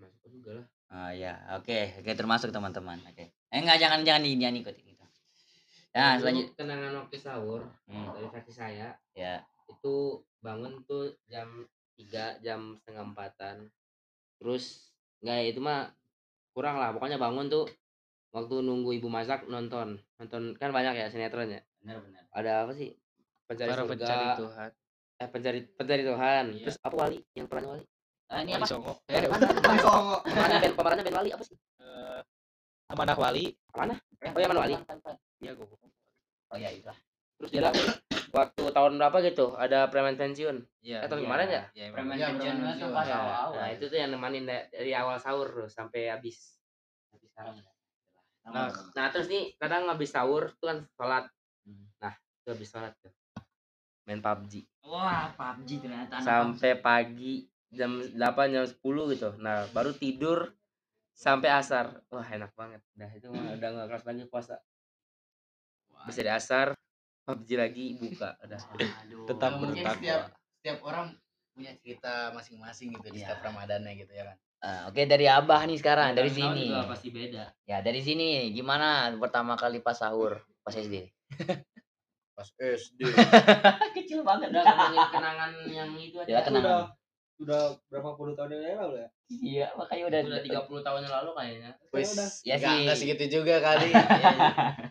[0.00, 2.98] masuk juga lah Oh ya, oke, oke termasuk teman-teman.
[3.06, 3.30] Oke.
[3.30, 5.04] Eh enggak jangan jangan di jangan ikut gitu.
[5.94, 9.38] Nah, Dulu selanjut kenangan waktu sahur Hmm, dari versi saya ya.
[9.70, 9.94] itu
[10.40, 11.48] bangun tuh jam
[11.96, 13.56] 3 jam setengah empatan.
[14.40, 15.92] Terus nggak ya, itu mah
[16.56, 17.68] kurang lah pokoknya bangun tuh
[18.32, 21.60] waktu nunggu ibu masak nonton nonton kan banyak ya sinetron ya.
[21.84, 22.22] Benar benar.
[22.32, 22.96] ada apa sih?
[23.44, 23.92] Pencari para surga.
[23.96, 24.70] pencari Tuhan.
[25.20, 26.44] Eh pencari pencari Tuhan.
[26.56, 26.64] Iya.
[26.64, 27.18] terus apa wali?
[27.36, 27.84] Yang perannya wali?
[28.30, 28.66] Ah, ini Wali apa?
[28.70, 28.94] Songo.
[29.10, 31.56] Eh, eh pemerannya Ben pemerannya Ben Wali apa sih?
[31.82, 32.20] Eh,
[32.94, 33.44] Amanah Wali.
[33.74, 34.74] Mana Eh, Oh, iya, mana, Wali?
[35.42, 35.66] iya gua
[36.50, 36.86] Oh ya, itu.
[37.40, 37.72] terus dia
[38.30, 41.62] waktu tahun berapa gitu ada preman pensiun iya Eh, tahun iya, kemarin ya?
[41.74, 41.96] iya emang.
[41.98, 43.16] Preman Iya, pensiun itu pas Iya.
[43.16, 43.58] awal-awal.
[43.58, 46.56] nah itu tuh yang nemanin da- dari awal sahur tuh sampai habis
[47.10, 47.74] Tapi sekarang udah.
[48.50, 51.24] Nah, nah terus nih kadang habis sahur tuh kan sholat
[51.60, 51.86] Hmm.
[51.98, 53.12] nah itu habis sholat tuh
[54.02, 58.80] main PUBG Wah, PUBG ternyata sampai pagi jam 8 jam 10
[59.12, 60.50] gitu nah baru tidur
[61.12, 64.56] sampai asar wah enak banget dah itu mah udah nggak keras lagi puasa
[66.00, 66.72] bisa di asar
[67.32, 68.60] PUBG lagi buka udah.
[69.00, 69.24] Aduh.
[69.24, 69.96] Tetap mungkin bertakwa.
[69.96, 70.20] setiap
[70.52, 71.06] setiap orang
[71.50, 73.26] punya cerita masing-masing gitu di Iya.
[73.26, 76.68] setiap ramadannya gitu ya kan Ah, Oke dari Abah nih sekarang dari sini.
[76.68, 81.08] juga pasti beda Ya dari sini gimana pertama kali pas sahur pas SD?
[82.36, 83.00] pas SD
[83.96, 84.64] Kecil banget udah
[85.08, 86.92] kenangan yang itu Ya, aja kenangan.
[87.40, 91.30] udah berapa puluh tahun yang lalu ya Iya, makanya udah udah 30 tahun yang lalu
[91.32, 92.10] kayaknya Wis,
[92.42, 92.82] Ya nggak, sih.
[92.84, 93.90] nggak segitu juga kali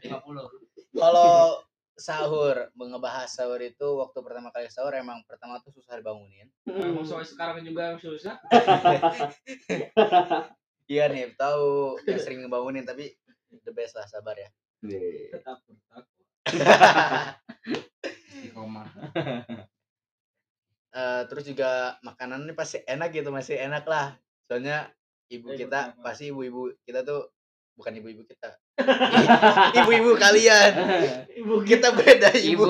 [0.01, 0.49] 50
[0.91, 1.61] kalau
[1.99, 2.71] sahur.
[2.73, 6.47] Ngebahas sahur itu waktu pertama kali sahur emang pertama tuh susah dibangunin.
[6.65, 8.39] Emang soal sekarang juga susah.
[10.89, 13.13] Iya nih tahu yang sering ngebangunin tapi
[13.61, 14.49] the best lah sabar ya.
[14.81, 16.09] Tetap bertakwa.
[20.89, 24.17] Eh, terus juga makanannya pasti enak gitu masih enak lah.
[24.49, 24.89] Soalnya
[25.29, 27.29] ibu Eh, kita pasti ibu-ibu kita tuh
[27.77, 28.57] bukan ibu-ibu kita
[29.75, 30.71] ibu-ibu kalian.
[31.35, 31.91] Ibu kita.
[31.93, 32.65] Beda ibu,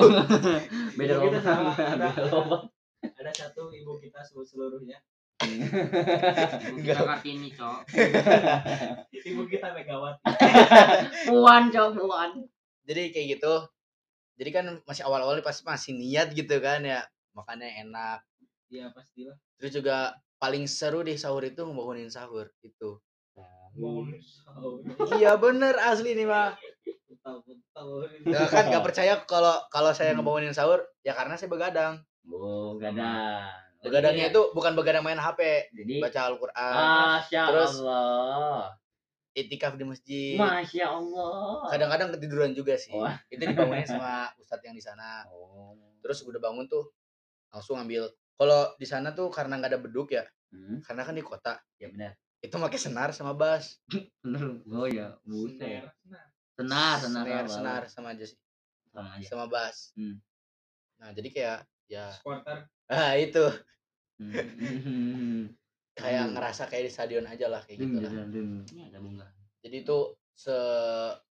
[0.98, 1.40] Beda Ibu kita lomba.
[1.40, 4.98] sama, ada, Beda ada satu ibu kita selu- seluruhnya.
[5.40, 7.78] Ibu kita kartini cok.
[9.30, 10.24] Ibu kita Megawati.
[11.28, 12.30] Puan, cok, puan.
[12.84, 13.54] jadi kayak gitu.
[14.40, 17.04] Jadi kan masih awal-awal pasti masih niat gitu kan ya.
[17.32, 18.20] Makannya enak.
[18.68, 19.36] Iya pastilah.
[19.60, 22.96] Terus juga paling seru di sahur itu ngebangunin sahur itu
[25.14, 26.54] iya bener asli nih mah
[28.22, 33.48] ya kan gak percaya kalau kalau saya ngebangunin sahur ya karena saya begadang Oh, gadang.
[33.80, 38.62] begadangnya itu bukan begadang main HP Jadi baca Al-Quran Masya Terus- Allah.
[39.32, 41.64] itikaf di masjid Masya Allah.
[41.66, 43.16] kadang-kadang ketiduran juga sih Wah.
[43.26, 45.74] itu dibangunin sama ustadz yang di sana Oh.
[46.00, 46.92] terus udah bangun tuh
[47.48, 51.22] langsung ambil kalau di sana tuh karena nggak ada beduk ya Hmm, karena kan di
[51.22, 52.10] kota ya benar.
[52.40, 53.76] Itu pakai senar sama bass
[54.24, 54.64] Benar.
[54.66, 55.16] Oh ya.
[55.24, 55.88] Nah,
[56.56, 58.38] Senar, senar, senar sama senar sama aja sih
[58.90, 59.26] Sama aja.
[59.26, 60.16] sama bass Hmm.
[60.96, 63.44] nah jadi kayak ya supporter ah itu
[64.20, 64.36] Hmm.
[65.96, 66.32] kayak Aduh.
[66.36, 68.12] ngerasa kayak di stadion aja lah kayak gitu lah
[68.68, 69.26] Ini ada bunga.
[69.60, 69.98] jadi itu
[70.32, 70.56] se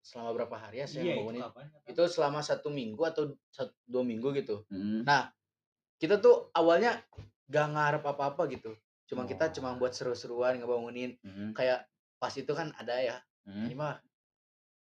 [0.00, 3.72] selama berapa hari ya saya iya itu bangunin kapan itu selama satu minggu atau satu,
[3.84, 5.04] dua minggu gitu Hmm.
[5.96, 7.00] kita tuh awalnya
[7.44, 8.72] gak ngarep apa-apa gitu
[9.08, 9.52] cuma kita Oh.
[9.56, 11.56] cuma buat seru-seruan ngebangunin Hmm.
[11.56, 11.88] kayak
[12.20, 13.16] pas itu kan ada ya
[13.48, 13.64] Hmm.
[13.64, 13.96] ini mah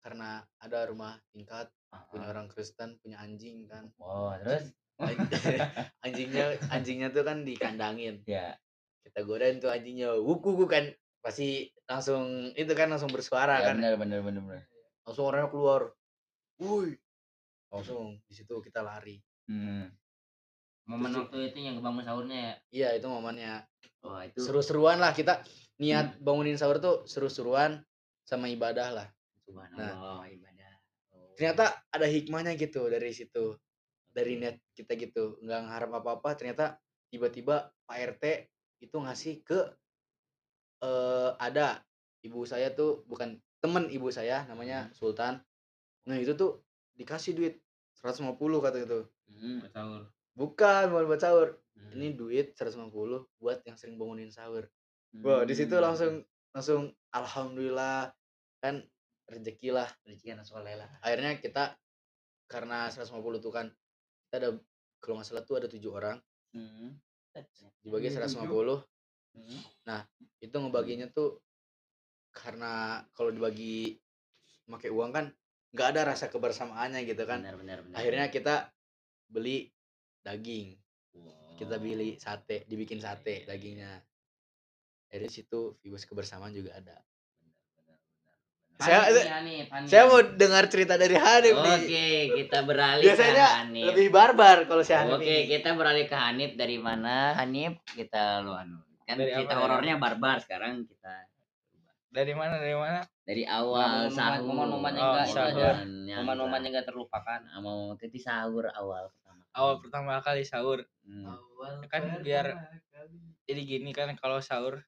[0.01, 4.73] karena ada rumah tingkat Ah, punya orang Kristen punya anjing kan Oh, terus?
[6.05, 8.57] anjingnya anjingnya tuh kan dikandangin Ya.
[9.05, 10.85] kita godain tuh anjingnya wuku wuku kan
[11.21, 14.63] pasti langsung itu kan langsung bersuara Ya, kan benar, benar, benar, benar.
[15.05, 15.81] langsung orangnya keluar
[16.59, 16.97] woi
[17.71, 19.87] langsung di situ kita lari Hmm.
[20.85, 22.53] Momen waktu itu yang bangun sahurnya ya?
[22.71, 23.65] Iya itu momennya.
[24.05, 25.41] Wah, itu seru-seruan lah kita
[25.81, 27.81] niat bangunin sahur tuh seru-seruan
[28.21, 29.07] sama ibadah lah.
[29.45, 30.71] Subhanallah ibadah.
[31.13, 31.33] Oh.
[31.35, 33.57] ternyata ada hikmahnya gitu dari situ
[34.13, 35.41] dari niat kita gitu.
[35.41, 36.77] Nggak ngarep apa-apa ternyata
[37.09, 38.23] tiba-tiba Pak RT
[38.85, 39.59] itu ngasih ke
[40.85, 41.81] eh ada
[42.21, 45.41] ibu saya tuh bukan temen ibu saya namanya Sultan.
[46.05, 46.61] Nah itu tuh
[46.95, 47.55] dikasih duit
[47.99, 49.65] 150 kata itu Hmm.
[49.73, 51.91] sahur bukan bukan buat sahur Hmm.
[51.91, 54.63] ini duit 150 buat yang sering bangunin sahur
[55.19, 56.23] wah di situ langsung
[56.55, 58.15] langsung alhamdulillah
[58.63, 58.79] kan
[59.27, 60.87] rezeki lah rezeki anak soleh lah.
[61.03, 61.75] akhirnya kita
[62.47, 63.67] karena 150 tuh kan
[64.23, 64.49] kita ada
[65.03, 66.15] kalau nggak salah tuh ada tujuh orang
[66.55, 66.95] Hmm.
[67.83, 68.79] dibagi Iya, 150
[69.35, 69.59] Hmm.
[70.39, 71.43] itu ngebaginya tuh
[72.31, 73.99] karena kalau dibagi
[74.63, 75.27] pakai uang kan
[75.75, 77.97] nggak ada rasa kebersamaannya gitu kan Benar benar benar.
[77.99, 78.71] akhirnya kita
[79.27, 79.74] beli
[80.25, 80.73] daging
[81.13, 81.55] Wow.
[81.55, 84.03] kita beli sate dibikin sate dagingnya
[85.07, 86.97] dari situ vibes kebersamaan juga ada
[88.75, 89.07] Saya-
[89.39, 93.85] nih, saya- mau dengar cerita dari Hanif Oke, kita beralih ke biasanya Hanif.
[93.87, 95.47] lebih barbar kalau si Hanif Oke, ini.
[95.47, 97.31] kita beralih ke Hanif dari mana?
[97.39, 98.83] Hanif, kita lu anu.
[99.07, 101.23] Kan Dari dari horornya barbar sekarang kita
[102.09, 104.43] dari mana dari mana dari awal sahur.
[104.43, 109.07] momen-momennya Oh, enggak momen-momennya enggak terlupakan mau titi sahur awal.
[109.55, 111.37] Awal pertama kali sahur Hmm.
[111.87, 112.57] kan biar
[113.45, 114.81] jadi gini kan kalau sahur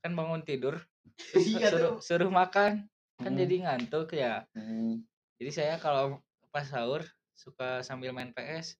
[0.00, 0.80] kan bangun tidur
[1.36, 3.38] Iya suruh suruh makan kan Hmm.
[3.38, 5.04] jadi ngantuk ya Hmm.
[5.36, 6.18] jadi saya kalau
[6.48, 7.04] pas sahur
[7.36, 8.76] suka sambil main PS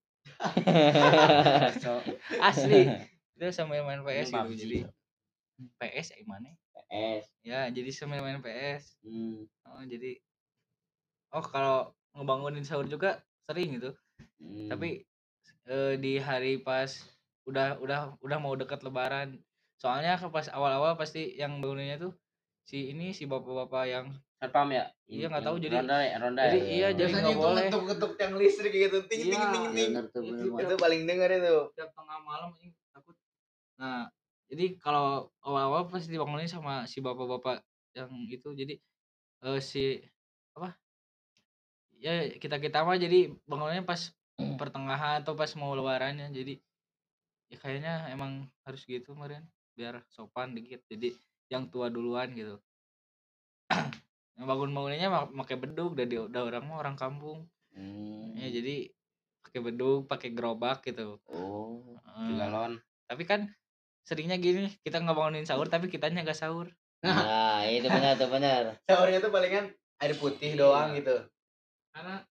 [1.80, 2.00] so,
[2.48, 2.88] asli
[3.36, 4.58] itu sambil main PS gitu PUBG.
[4.58, 4.78] jadi
[5.76, 6.48] PS eh mana
[6.88, 7.24] PS.
[7.40, 9.44] ya jadi sambil main PS Hmm.
[9.68, 10.16] oh, jadi
[11.30, 13.92] oh kalau ngebangunin sahur juga sering gitu
[14.40, 14.68] Hmm.
[14.68, 15.04] tapi
[15.70, 16.90] eh, di hari pas
[17.46, 19.38] udah udah udah mau dekat lebaran.
[19.80, 22.12] Soalnya ke pas awal-awal pasti yang bangunnya tuh
[22.66, 24.06] si ini si bapak-bapak yang
[24.36, 24.90] satpam ya?
[25.08, 26.66] Iya, nggak tahu, jadi- ronda ya ronda jadi ya?
[26.70, 27.62] iya jadi biasanya nggak itu boleh.
[27.66, 28.98] ngetuk-ngetuk yang listrik gitu.
[29.08, 29.90] Ting ting Iya, ting ting.
[30.58, 31.56] Itu paling denger itu.
[31.78, 33.16] Tiap tengah malam anjing takut.
[33.80, 34.10] Nah
[34.50, 37.62] jadi kalau awal-awal pasti dibangunin sama si bapak-bapak
[37.94, 38.74] yang itu jadi
[39.46, 39.98] eh, si
[40.54, 40.76] apa?
[42.00, 44.12] Ya kita kita mah jadi bangunnya pas
[44.56, 46.54] pertengahan atau pas mau lebarannya jadi
[47.48, 49.42] ya kayaknya emang harus gitu kemarin
[49.74, 51.14] biar sopan dikit jadi
[51.48, 52.58] yang tua duluan gitu
[54.36, 58.34] yang bangun bangunnya pakai beduk dari udah orang mah orang kampung Hmm.
[58.34, 58.90] ya jadi
[59.40, 61.94] pakai beduk pakai gerobak gitu Oh.
[62.26, 63.46] Eh, galon tapi kan
[64.02, 66.66] seringnya gini kita nggak bangunin sahur tapi kitanya nggak sahur
[67.00, 68.74] Nah, itu benar tuh benar.
[68.90, 69.70] sahurnya tuh palingan
[70.02, 70.58] air putih Iya.
[70.58, 71.14] doang gitu
[71.94, 72.26] karena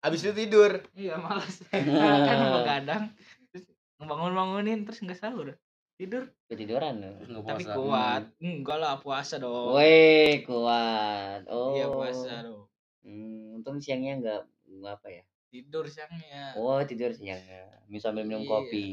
[0.00, 3.04] abis itu tidur iya malas karena kan begadang
[3.52, 3.64] terus
[4.00, 5.48] ngebangun bangunin terus nggak sahur
[5.94, 6.96] tidur Ketiduran.
[7.20, 11.44] nggak tapi puasa kuat enggak lah puasa dong Woi, kuat.
[11.46, 11.72] Oh.
[11.72, 12.64] iya puasa dong
[13.00, 15.22] Hmm, untung siangnya enggak enggak apa ya?
[15.48, 17.64] tidur siangnya Oh, tidur siangnya.
[17.88, 18.50] Bisa sambil minum Iya.
[18.50, 18.86] kopi.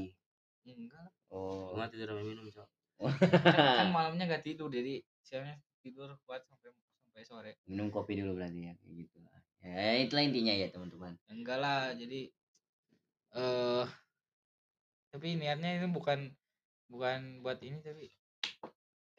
[0.63, 1.75] enggak Oh.
[1.75, 2.67] nggak tidur sampai minum cok
[2.97, 2.99] kan,
[3.79, 8.59] kan malamnya nggak tidur jadi siangnya tidur kuat sampai sampai sore minum kopi dulu berarti
[8.63, 9.19] ya kayak gitu.
[9.65, 11.17] Ya, itulah intinya ya, teman-teman.
[11.27, 12.31] enggak lah jadi
[13.37, 13.85] eh
[15.11, 16.31] tapi niatnya itu bukan
[16.87, 18.07] bukan buat ini tapi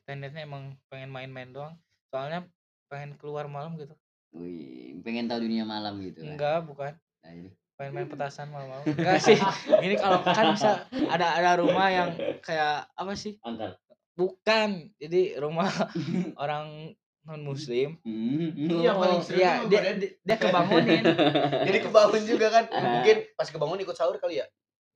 [0.01, 1.74] kita niatnya emang pengen main-main doang.
[2.09, 2.48] Soalnya
[2.88, 3.92] pengen keluar malam gitu.
[4.33, 6.33] Wih, pengen tahu dunia malam gitu kan.
[6.37, 6.92] enggak bukan.
[7.24, 8.85] Nah, jadi pengen main petasan malam-malam.
[8.88, 9.37] Enggak sih.
[9.85, 13.37] Ini kalau kan bisa ada ada rumah yang kayak apa sih?
[13.44, 13.77] Angkat.
[14.16, 14.90] bukan.
[14.96, 15.68] Jadi rumah
[16.42, 16.96] orang
[17.28, 18.56] non muslim Hmm.
[18.56, 21.04] Iya, paling seru ya dia, dia, dia kebangunin.
[21.68, 22.64] Jadi kebangun juga kan?
[22.72, 24.46] Mungkin pas kebangun ikut sahur kali ya?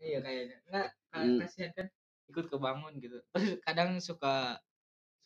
[0.00, 0.56] Iya kayaknya.
[0.66, 1.36] Enggak Hmm.
[1.44, 1.86] kasihan kan
[2.32, 3.20] ikut kebangun gitu.
[3.36, 4.56] Terus kadang suka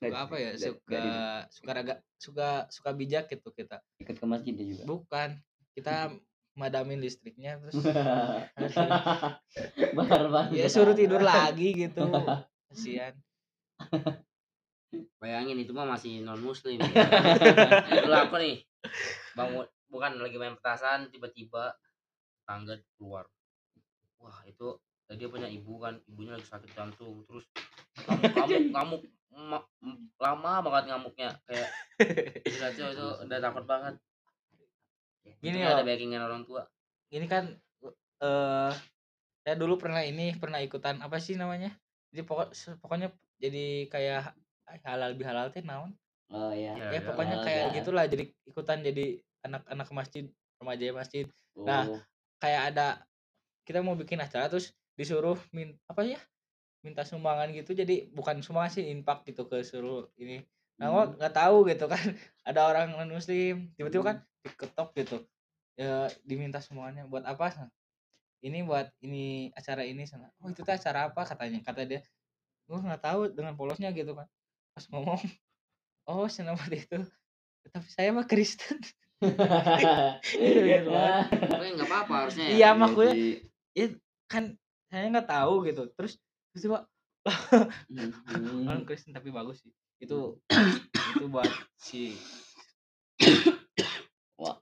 [0.02, 0.50] suka apa ya?
[0.58, 1.02] suka
[1.46, 3.78] suka raga suka suka bijak gitu kita.
[4.02, 4.82] Ikut ke masjid juga.
[4.82, 5.38] bukan.
[5.78, 6.10] Kita
[6.58, 7.78] madamin listriknya terus
[10.58, 12.02] ya suruh tidur lagi gitu.
[12.66, 13.14] Kasihan
[15.18, 18.62] bayangin itu mah masih non muslim dulu aku nih
[19.34, 21.74] bangun bukan lagi main petasan tiba-tiba
[22.46, 23.26] tangga keluar.
[24.22, 27.46] Wah itu dia punya ibu kan ibunya lagi sakit jantung terus
[28.06, 29.02] ngamuk ngamuk ngamuk
[29.36, 29.68] ma-
[30.18, 31.30] lama banget ngamuknya.
[31.46, 31.70] Kayak
[32.74, 33.94] tuh itu udah takut banget.
[35.42, 35.86] Gini Gini ada loh.
[35.86, 36.62] backingan orang tua.
[37.10, 37.54] Ini kan
[38.22, 38.72] eh
[39.46, 41.70] saya dulu pernah ini pernah ikutan apa sih namanya?
[42.10, 42.50] Jadi pokok
[42.82, 44.34] pokoknya jadi kayak
[44.84, 45.94] halal bihalal teh naon?
[46.30, 46.74] Oh iya.
[46.74, 47.76] Ya, ya ada pokoknya halal kayak bihalal.
[47.78, 49.06] gitulah jadi ikutan jadi
[49.46, 50.24] anak-anak masjid
[50.58, 51.24] remaja masjid.
[51.56, 52.00] Nah, Oh.
[52.42, 53.06] kayak ada
[53.66, 56.18] kita mau bikin acara terus disuruh min apa ya
[56.86, 60.46] minta sumbangan gitu jadi bukan sumbangan sih infak gitu ke seluruh ini.
[60.78, 61.98] Nah gua nggak tahu gitu kan
[62.48, 65.16] ada orang non muslim tiba-tiba kan diketok gitu
[65.76, 67.68] ya diminta sumbangannya buat apa Sana?
[68.40, 71.26] ini buat ini acara ini sana oh itu tuh acara apa?
[71.26, 72.00] katanya kata dia.
[72.70, 74.26] Gua nggak tahu dengan polosnya gitu kan
[74.76, 75.16] pas ngomong
[76.06, 77.00] oh senang buat itu
[77.66, 78.76] tapi saya mah Kristen
[79.16, 80.92] Gitu, gitu.
[81.48, 82.52] Tapi nggak apa-apa harusnya ya.
[82.52, 83.16] iya maksudnya
[83.72, 83.86] ya
[84.26, 84.52] kan
[84.86, 86.20] saya nggak tahu gitu terus
[86.52, 86.84] terus tiba
[87.88, 88.12] Hmm.
[88.68, 90.38] orang Kristen tapi bagus sih itu
[91.16, 92.14] itu buat si
[94.38, 94.60] Wah.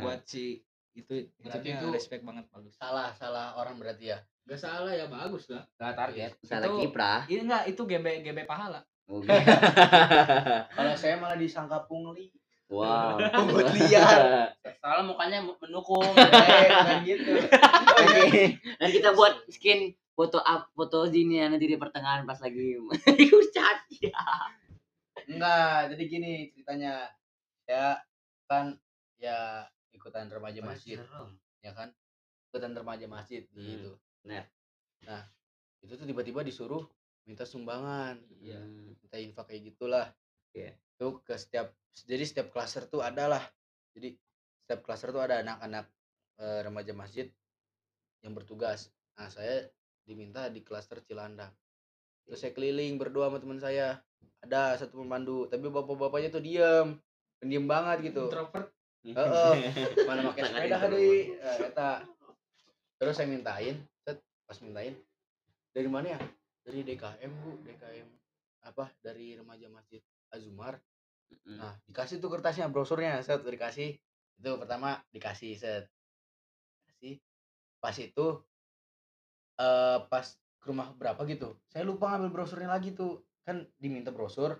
[0.00, 0.62] buat si
[0.92, 5.06] itu Berarti maksudnya itu- respect banget bagus salah salah orang berarti ya gak salah ya
[5.06, 6.30] bagus lah Nggak target.
[6.42, 7.20] Salah Itu- kiprah.
[7.26, 8.80] ini enggak itu GB GB pahala
[9.10, 9.26] Oke.
[10.70, 12.30] kalau saya malah disangka pungli
[12.70, 13.18] Wow.
[13.34, 14.46] Pungut liar.
[14.78, 16.06] Soalnya mukanya mendukung.
[16.14, 17.32] eh bukan gitu
[17.98, 18.62] Oke.
[18.78, 22.78] Dan kita buat skin foto up foto gini ya nanti di pertengahan pas lagi
[23.42, 23.78] ucat.
[25.26, 27.10] enggak jadi gini ceritanya
[27.64, 27.98] ya
[28.46, 28.78] kan
[29.16, 30.98] ya ikutan remaja masjid
[31.60, 31.90] ya kan
[32.46, 34.44] ikutan remaja masjid gitu benar.
[35.04, 35.22] nah
[35.80, 36.84] itu tuh tiba-tiba disuruh
[37.24, 38.60] minta sumbangan Iya.
[38.96, 40.06] minta infak kayak gitulah.
[40.50, 40.76] Oke.
[40.76, 41.72] itu ke setiap
[42.04, 43.44] jadi setiap klaster tuh ada lah
[43.96, 44.12] jadi
[44.60, 45.88] setiap klaster tuh ada anak-anak
[46.38, 47.26] eh, remaja masjid
[48.20, 48.92] yang bertugas.
[49.16, 49.64] Nah saya
[50.04, 51.52] diminta di klaster Cilandak.
[52.28, 53.96] Terus saya keliling berdua sama teman saya.
[54.40, 56.96] Ada satu pemandu tapi bapak-bapaknya tuh diem
[57.40, 58.28] pendiam banget gitu.
[58.28, 58.68] Introvert?
[59.00, 59.56] Heeh.
[60.08, 62.04] mana pakai sepeda deui Eh, eta.
[63.00, 63.80] Terus saya mintain
[64.50, 64.98] pas mintain
[65.70, 66.20] dari mana ya?
[66.66, 67.62] Dari DKM bu.
[67.62, 68.08] DKM
[68.66, 70.02] apa dari remaja masjid
[70.34, 70.74] Azumar.
[71.46, 73.94] Nah dikasih tuh kertasnya brosurnya set dikasih.
[74.42, 75.86] Itu pertama dikasih set.
[76.90, 77.22] Kasih
[77.78, 78.26] pas itu
[79.62, 80.26] eh pas
[80.60, 83.22] ke rumah berapa gitu saya lupa ngambil brosurnya lagi tuh.
[83.46, 84.58] Kan diminta brosur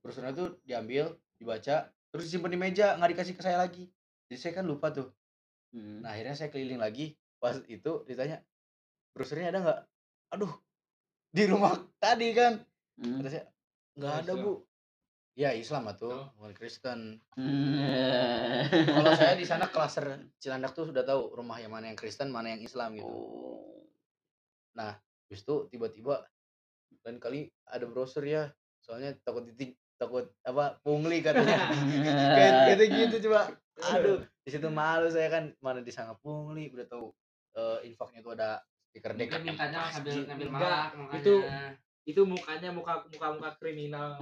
[0.00, 3.84] brosurnya tuh diambil dibaca terus disimpan di meja nggak dikasih ke saya lagi.
[4.32, 5.12] Jadi saya kan lupa tuh.
[5.76, 6.00] Hmm.
[6.00, 7.12] nah akhirnya saya keliling lagi.
[7.36, 8.40] Pas itu ditanya
[9.16, 9.80] brosurnya ada nggak
[10.30, 10.52] aduh
[11.32, 11.72] di rumah
[12.04, 12.60] tadi kan
[12.96, 13.20] Hmm.
[13.20, 13.44] kata saya
[13.92, 14.40] nggak ada Islam.
[14.40, 14.52] bu
[15.34, 16.26] ya Islam atuh Oh.
[16.36, 17.00] bukan Kristen
[17.32, 18.64] Hmm.
[18.70, 20.04] kalau saya di sana klaster
[20.36, 23.84] Cilandak tuh sudah tahu rumah yang mana yang Kristen mana yang Islam gitu Oh.
[24.76, 26.24] Habis itu tiba-tiba
[27.02, 28.48] lain kali ada brosur ya
[28.78, 31.56] soalnya takut titik takut apa pungli katanya
[32.36, 33.52] kayak gitu gitu coba
[33.90, 37.12] aduh di situ malu saya kan mana disangka pungli udah tahu
[37.56, 38.60] eh, infaknya tuh ada
[38.96, 40.24] stiker DKM mintanya ngambil masjid.
[40.24, 41.44] ngambil malak itu-
[42.06, 44.16] itu mukanya muka muka muka kriminal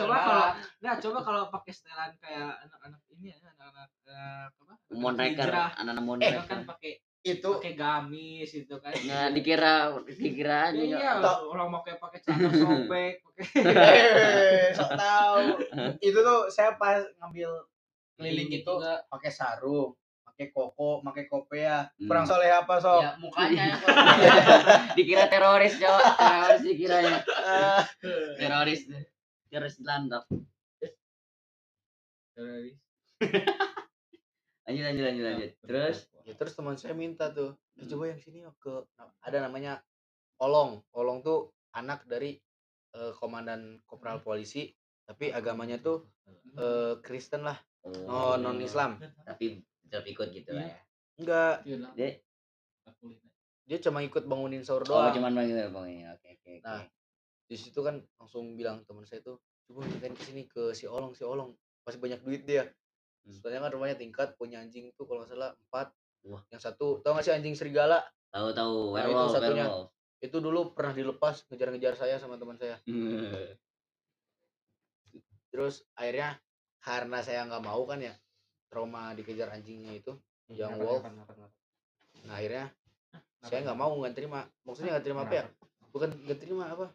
[0.00, 5.48] Coba kalau- nah coba kalau pakai setelan kayak anak-anak ini ya anak-anak eh, apa Monreker,
[5.76, 6.44] anak-anak Eh, monreker.
[6.44, 10.96] kan pakai itu pakai gamis gitu kan Nah, dikira dikira Ya, aja.
[10.96, 11.36] iya, Tok.
[11.46, 15.44] orang pakai pakai celana sobek, pakai eh, sok tahu
[16.00, 17.50] itu tuh saya pas ngambil
[18.16, 19.04] keliling itu juga.
[19.06, 19.94] pakai sarung
[20.40, 22.08] pakai koko pakai kopea Hmm.
[22.08, 23.80] kurang soleh apa sok Ya mukanya yang
[24.96, 26.00] dikira teroris, Cok.
[26.16, 27.16] Teroris dikiranya.
[28.40, 28.80] Teroris.
[29.52, 30.24] Teroris landap.
[34.64, 35.50] Lanjut lanjut lanjut lanjut.
[35.60, 38.72] Terus ya, terus teman saya minta tuh "Eh, coba yang sini yuk ke
[39.20, 39.84] ada namanya
[40.40, 42.40] Olong Olong tuh anak dari
[42.96, 44.72] eh, komandan kopral polisi
[45.04, 46.08] tapi agamanya tuh
[46.56, 49.58] eh, Kristen lah oh non Islam Tapi
[49.90, 50.78] tetap ikut gitu lah ya.
[51.18, 51.54] enggak
[51.92, 52.08] Dia
[53.66, 56.02] dia cuma ikut bangunin sahur Oh, doang cuman gitu Bang ini.
[56.08, 56.64] Oke, oke, oke.
[56.64, 56.86] Nah.
[57.44, 59.34] di situ kan langsung bilang teman saya tuh
[59.64, 62.70] coba mintain ke sini ke si Olong si Olong pasti banyak duit dia
[63.20, 63.36] Hmm.
[63.36, 65.92] soalnya kan rumahnya tingkat punya anjing tuh kalau nggak salah empat
[66.24, 66.40] Wah.
[66.48, 68.00] yang satu tau gak sih anjing serigala
[68.32, 69.68] Tahu tahu Nah, itu werewolf, satunya.
[69.68, 69.88] werewolf.
[70.20, 72.80] itu dulu pernah dilepas ngejar-ngejar saya sama teman saya
[75.50, 76.38] terus akhirnya
[76.80, 78.14] karena saya nggak mau kan ya
[78.70, 80.12] trauma dikejar anjingnya itu
[80.54, 81.02] yang wolf
[82.24, 82.70] nah akhirnya
[83.42, 85.44] saya nggak mau nggak terima maksudnya nggak terima apa ya
[85.90, 86.86] bukan nggak terima apa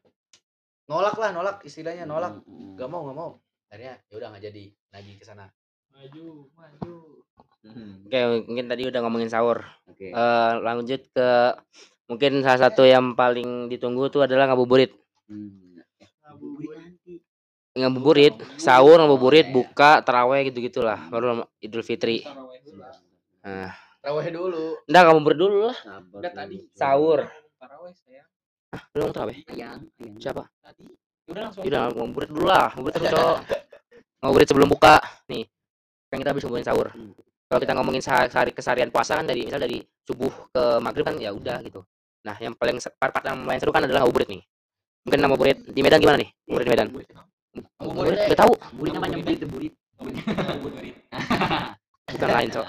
[0.88, 3.32] nolak lah nolak istilahnya nolak Hmm, nggak mau nggak mau
[3.69, 4.63] akhirnya ya udah nggak jadi
[4.93, 5.45] lagi ke sana
[5.91, 6.93] maju maju
[7.65, 7.93] hmm.
[8.05, 9.65] Oke, mungkin tadi udah ngomongin sahur.
[9.89, 10.13] Oke.
[10.13, 11.30] Eh lanjut ke
[12.05, 14.93] mungkin salah satu yang paling ditunggu tuh adalah ngabuburit.
[15.26, 15.82] Hmm.
[16.21, 16.84] ngabuburit.
[17.76, 20.95] Ngabuburit, sahur, ngabuburit, buka, terawih gitu-gitulah.
[21.11, 22.23] Baru Idul Fitri.
[22.23, 22.82] dulu.
[23.43, 25.78] Nah, raweh dulu enggak ngabuburit dulu lah.
[26.15, 26.39] Udah dulu.
[26.39, 26.57] tadi.
[26.71, 27.19] Sahur.
[27.59, 28.23] taraweh saya
[28.95, 29.43] Belum terawih.
[29.51, 30.17] Ayang, ayang.
[30.19, 30.43] Siapa?
[30.63, 30.88] tadi
[31.26, 32.67] udah langsung Udah ngabuburit dulu lah.
[32.73, 33.38] Ngabuburit terus, Cok.
[34.23, 34.95] Ngabuburit sebelum buka.
[35.28, 35.43] Nih.
[36.07, 36.88] Kan kita habis ngomongin sahur.
[36.95, 37.13] Hmm.
[37.45, 41.34] kalau kita ngomongin sehari, keseharian puasa kan dari misal dari subuh ke maghrib kan ya
[41.34, 41.82] udah gitu
[42.26, 44.41] nah yang paling part, part yang paling seru kan adalah ngabuburit nih
[45.05, 46.88] mungkin ngabuburit di Medan gimana nih ngabuburit di Medan
[47.55, 48.27] eh.
[48.31, 49.73] udah tahu Burit namanya burit burit.
[52.15, 52.67] bukan lain cok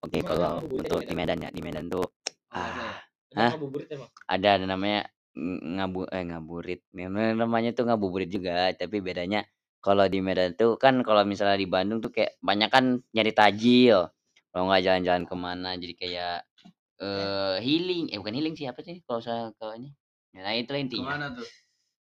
[0.00, 2.02] Oke, kalau untuk di Medan ya, di Medan tuh
[2.56, 2.96] ah,
[3.36, 3.52] Hah?
[3.52, 5.00] ngabuburit emang ada ada namanya
[5.36, 6.80] ng- ngabu eh ngaburit.
[6.96, 9.44] Namanya namanya tuh ngabuburit juga, tapi bedanya
[9.84, 14.08] kalau di Medan tuh kan kalau misalnya di Bandung tuh kayak banyak kan nyari tajil.
[14.50, 16.36] Kalau nggak jalan-jalan ke mana jadi kayak
[17.00, 19.92] eh healing, eh bukan healing sih apa sih kalau saya kalau ini.
[20.36, 21.06] Nah, itu intinya.
[21.06, 21.46] Ke mana tuh?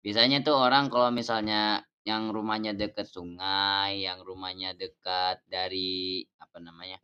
[0.06, 7.02] Biasanya tuh orang kalau misalnya yang rumahnya deket sungai, yang rumahnya dekat dari apa namanya?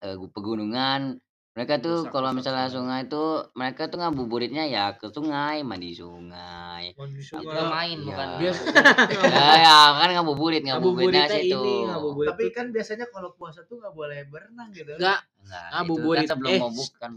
[0.00, 1.20] eh, gu- pegunungan,
[1.52, 3.04] mereka tuh kalau misalnya sungai.
[3.04, 6.96] sungai tuh mereka tuh ngabuburitnya ya ke sungai, mandi sungai.
[6.96, 8.06] mandi Itu Kita main Iya.
[8.08, 8.64] bukan Biasa.
[9.36, 11.60] Ya, ya kan ngabuburit, ngabuburitnya Ngabuburitnya situ.
[11.62, 14.90] ini ngabuburit Tapi kan biasanya kalau puasa tuh nggak boleh berenang gitu.
[14.96, 17.12] Enggak, Enggak, Ngabuburit, itu kan sebelum eh, mau bukan.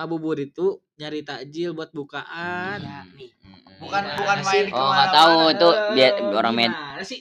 [0.00, 2.80] Ngabuburit itu nyari takjil buat bukaan.
[2.80, 3.04] Iya.
[3.12, 3.30] nih.
[3.84, 4.64] Bukan bukan sih?
[4.64, 7.04] main Oh, nggak tahu itu dia orang Medan.
[7.04, 7.20] sih?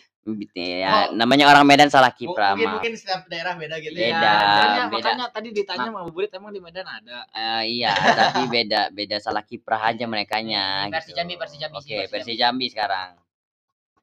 [0.53, 4.13] Ya, namanya orang Medan salah kiprah, Mungkin mungkin setiap daerah beda gitu Beda.
[4.13, 4.32] ya.
[4.38, 5.09] makanya, beda.
[5.09, 7.25] makanya tadi ditanya ngabuburit emang di Medan ada.
[7.34, 10.86] Eh, iya, tapi beda beda salah kiprah aja merekanya.
[10.93, 11.17] Versi gitu.
[11.17, 13.09] Jambi, versi Jambi sih, Oke, versi versi Jambi sekarang.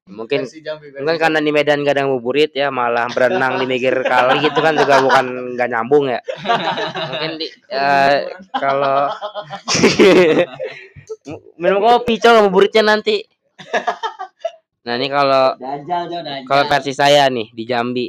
[0.06, 3.66] Mungkin Versi Jambi, versi mungkin karena di Medan gak ada ngabuburit ya malah berenang di
[3.66, 6.20] pinggir kali gitu kan juga bukan nggak nyambung ya.
[7.10, 9.10] Mungkin di eh, kalau
[11.60, 13.26] minum kopi cok ngabuburitnya nanti.
[14.86, 15.58] Nah ini kalau
[16.46, 18.08] kalau versi saya nih di Jambi.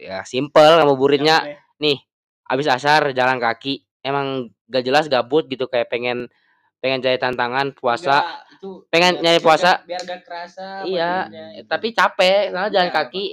[0.00, 1.44] Ya simple ngabuburitnya
[1.76, 2.00] nih
[2.48, 3.84] abis asar jalan kaki.
[4.00, 6.32] Emang gak jelas gabut gitu kayak pengen
[6.80, 8.24] pengen cari tantangan puasa.
[8.24, 9.70] Enggak, itu pengen biar- nyari biar puasa.
[9.72, 11.66] gak- biar gak kerasa Iya, badannya gitu.
[11.66, 13.24] tapi capek soalnya jalan Iya, kaki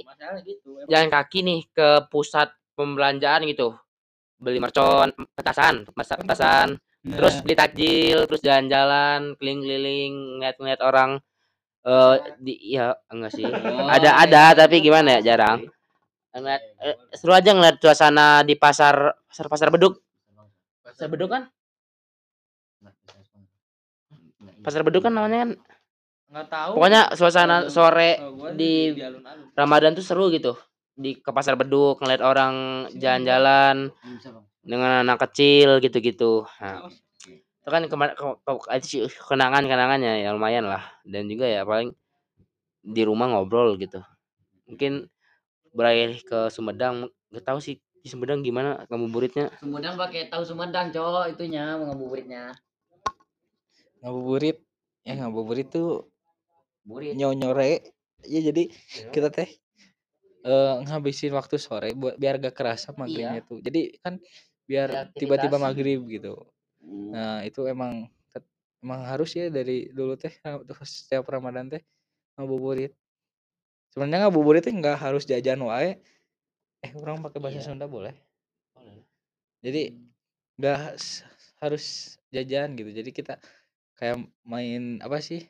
[0.42, 0.88] gitu emang.
[0.88, 3.68] jalan kaki nih ke pusat pembelanjaan gitu.
[4.38, 6.68] Beli mercon petasan petasan, petasan
[7.04, 11.10] terus beli takjil terus jalan-jalan keliling-keliling ngeliat-ngeliat orang
[11.80, 13.44] eh di ya enggak sih.
[13.44, 14.24] Oh, ada iya.
[14.24, 15.68] ada tapi gimana ya jarang.
[16.30, 18.94] ngeliat eh, seru aja ngeliat suasana di pasar
[19.26, 19.98] pasar pasar beduk.
[20.80, 21.50] Pasar beduk kan
[24.60, 25.50] pasar beduk kan namanya kan
[26.28, 26.70] nggak tahu.
[26.76, 29.48] pokoknya suasana sore Kalau gua di- alun-alun.
[29.56, 30.52] Ramadan tuh seru gitu.
[30.92, 32.54] Di ke pasar beduk ngeliat orang
[32.92, 33.88] jalan-jalan
[34.60, 36.44] dengan anak kecil gitu-gitu.
[36.60, 36.84] Nah,
[37.24, 40.84] itu kan kemar ke, ke- itu sih kenangan kenangannya ya lumayan lah.
[41.06, 41.96] Dan juga ya paling
[42.82, 44.04] di rumah ngobrol gitu.
[44.68, 45.08] Mungkin
[45.72, 51.32] beralih ke Sumedang nggak tahu sih di Sumedang gimana ngabuburitnya Sumedang pakai tahu Sumedang, cowok
[51.32, 52.52] itunya ngabuburitnya.
[54.00, 54.58] Ngabuburit.
[55.02, 56.10] Ya ngabuburit tuh
[56.84, 57.16] Burit.
[57.16, 57.84] nyonyore
[58.26, 58.68] ya jadi
[59.12, 59.48] kita teh
[60.42, 63.60] eh ngabisin waktu sore buat biar gak kerasa maghribnya tuh.
[63.60, 64.16] Jadi kan
[64.64, 66.48] biar tiba-tiba maghrib gitu.
[66.78, 67.10] Hmm.
[67.10, 68.46] nah itu emang tet-
[68.78, 71.82] emang harus ya dari dulu teh ra- tuh setiap ramadan teh
[72.38, 72.94] ngabuburit.
[73.90, 75.98] Sebenarnya ngabuburit teh nggak harus jajan wae.
[76.84, 77.66] Eh orang pakai bahasa Iya.
[77.66, 78.14] Sunda boleh?
[79.58, 79.90] Jadi
[80.54, 81.26] nggak s-
[81.58, 82.90] harus jajan gitu.
[82.94, 83.34] Jadi kita
[83.98, 85.42] kayak main apa sih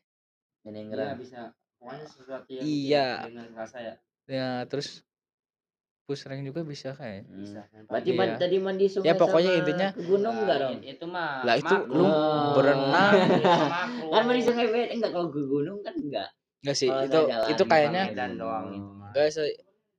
[0.65, 1.41] Iya bisa
[1.79, 3.07] pokoknya sesuatu yang Iya.
[3.25, 3.95] dengan rasa ya
[4.27, 5.01] ya terus
[6.03, 7.53] pusreng juga bisa kayak Hmm.
[7.85, 8.19] Berarti Iya.
[8.19, 10.73] man- tadi mandi sungai Ya, pokoknya sama intinya- ke gunung enggak dong?
[10.83, 12.07] itu mah Lah, itu lu
[12.55, 13.13] berenang.
[14.09, 16.29] Kan mandi sungai beda enggak kalau ke gunung kan enggak.
[16.59, 19.09] Enggak sih Kalau itu jalan itu kayaknya Medan doang itu mah.
[19.13, 19.53] enggak sih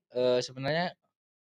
[0.10, 0.86] eh, sebenarnya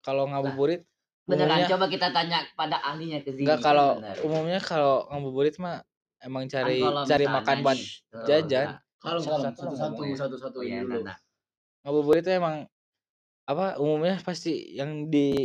[0.01, 0.87] kalau ngabuburit
[1.25, 3.43] Beneran umumnya coba kita tanya pada ahlinya ke sini.
[3.45, 4.17] enggak kalau bener.
[4.23, 5.83] umumnya kalau ngabuburit mah
[6.25, 7.79] emang Kan cari kalau cari makan buat
[8.25, 8.69] jajan.
[9.05, 11.05] Kalau satu satu satu satu iya, dulu.
[11.85, 12.65] ngabuburit itu emang
[13.45, 15.45] apa umumnya pasti yang di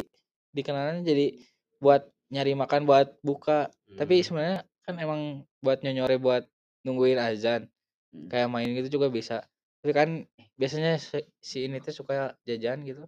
[0.55, 1.35] dikenalnya jadi
[1.83, 3.67] buat nyari makan buat buka
[3.99, 4.25] tapi Hmm.
[4.25, 4.57] sebenarnya
[4.87, 5.21] kan emang
[5.59, 6.47] buat nyonyore buat
[6.87, 7.67] nungguin azan
[8.15, 8.31] Hmm.
[8.31, 9.43] kayak main gitu juga bisa
[9.83, 10.09] tapi kan
[10.55, 13.03] biasanya si, si ini tuh suka jajan gitu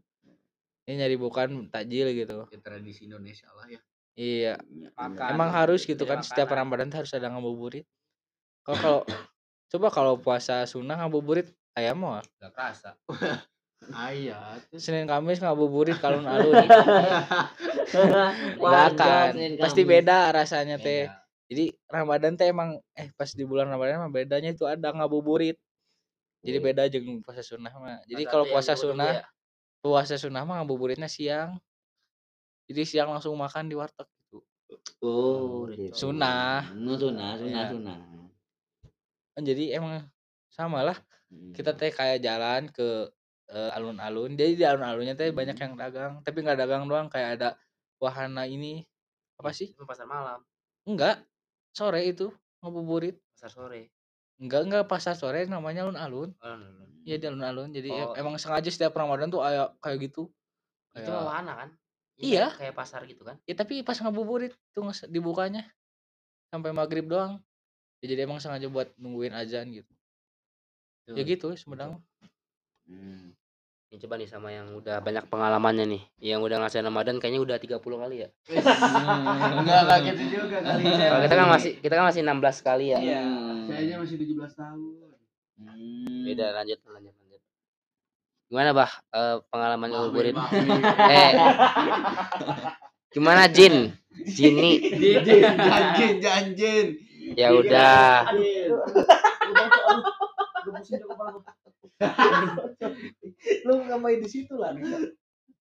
[0.92, 3.80] ini nyari bukan takjil gitu Ya, tradisi Indonesia lah ya.
[4.16, 4.60] Iya
[4.96, 5.28] Makan.
[5.34, 6.62] emang harus gitu kan setiap makanan.
[6.68, 7.86] ramadan tuh harus ada ngabuburit
[8.64, 9.00] kalau kalau
[9.72, 12.96] coba kalau puasa sunnah ngabuburit ayam mah Gak kerasa.
[14.14, 14.62] Iya.
[14.70, 14.78] tuh.
[14.78, 16.54] senin kamis ngabuburit kalun alun
[18.62, 21.18] nggak Wajar, akan pasti beda rasanya teh Beda.
[21.50, 25.58] jadi ramadan teh emang eh pas di bulan ramadan mah bedanya itu ada ngabuburit
[26.46, 29.26] jadi beda jeung puasa sunnah mah jadi kalau puasa sunnah ya.
[29.82, 31.58] puasa sunnah mah ngabuburitnya siang
[32.72, 34.40] jadi siang langsung makan di warteg gitu
[35.02, 35.92] Oh, gitu.
[35.92, 36.72] Sunnah.
[36.72, 37.72] Nu sunnah, sunnah, Iya.
[37.76, 37.98] sunnah.
[39.32, 40.08] Kan jadi emang
[40.48, 40.98] sama lah
[41.28, 41.52] Hmm.
[41.52, 43.08] kita teh kayak jalan ke
[43.48, 47.50] eh, alun-alun jadi di alun-alunnya teh banyak yang dagang tapi nggak dagang doang kayak ada
[47.98, 48.84] wahana ini
[49.36, 50.40] apa sih Itu pasar malam
[50.84, 51.24] enggak
[51.70, 53.92] sore itu ngabuburit pasar sore
[54.38, 56.84] enggak enggak pasar sore namanya alun-alun no, no.
[57.02, 58.12] Iya di alun-alun jadi Oh.
[58.14, 60.28] emang sengaja setiap Ramadan tuh kayak kayak gitu
[60.94, 61.70] itu Kayak- wahana kan
[62.22, 62.48] Iya.
[62.48, 65.66] kayak- kayak pasar gitu kan ya tapi pas ngabuburit tuh dibukanya
[66.48, 67.42] sampai maghrib doang
[68.00, 69.90] ya, jadi emang sengaja buat nungguin azan gitu
[71.08, 71.26] ya Tuh.
[71.26, 71.98] gitu Sumedang.
[72.86, 73.34] Hmm.
[73.88, 77.58] Ini coba nih sama yang udah banyak pengalamannya nih yang udah ngerasain Ramadan kayaknya udah
[77.58, 78.30] 30 kali ya
[79.54, 80.84] Enggak enggak gitu juga kali.
[80.88, 83.22] kalau kita kan masih kita kan masih 16 kali ya Iya.
[83.64, 84.80] Saya aja masih 17 tahun.
[85.58, 86.24] Hmm.
[86.24, 87.21] beda lanjut lanjut lanjut
[88.52, 88.92] gimana bah?
[89.16, 90.36] Eh, pengalaman ngabuburit
[91.16, 91.32] eh
[93.16, 93.96] gimana Jin?
[94.28, 96.86] Jini Janjin, janjin, janjin.
[97.40, 98.28] ya udah.
[103.64, 104.76] Lu ngapain di situ lah?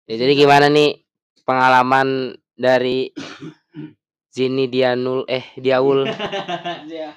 [0.08, 1.04] ya, jadi gimana nih
[1.44, 3.12] pengalaman dari
[4.32, 6.08] Zini Dianul eh Diaul
[6.88, 7.12] Ya.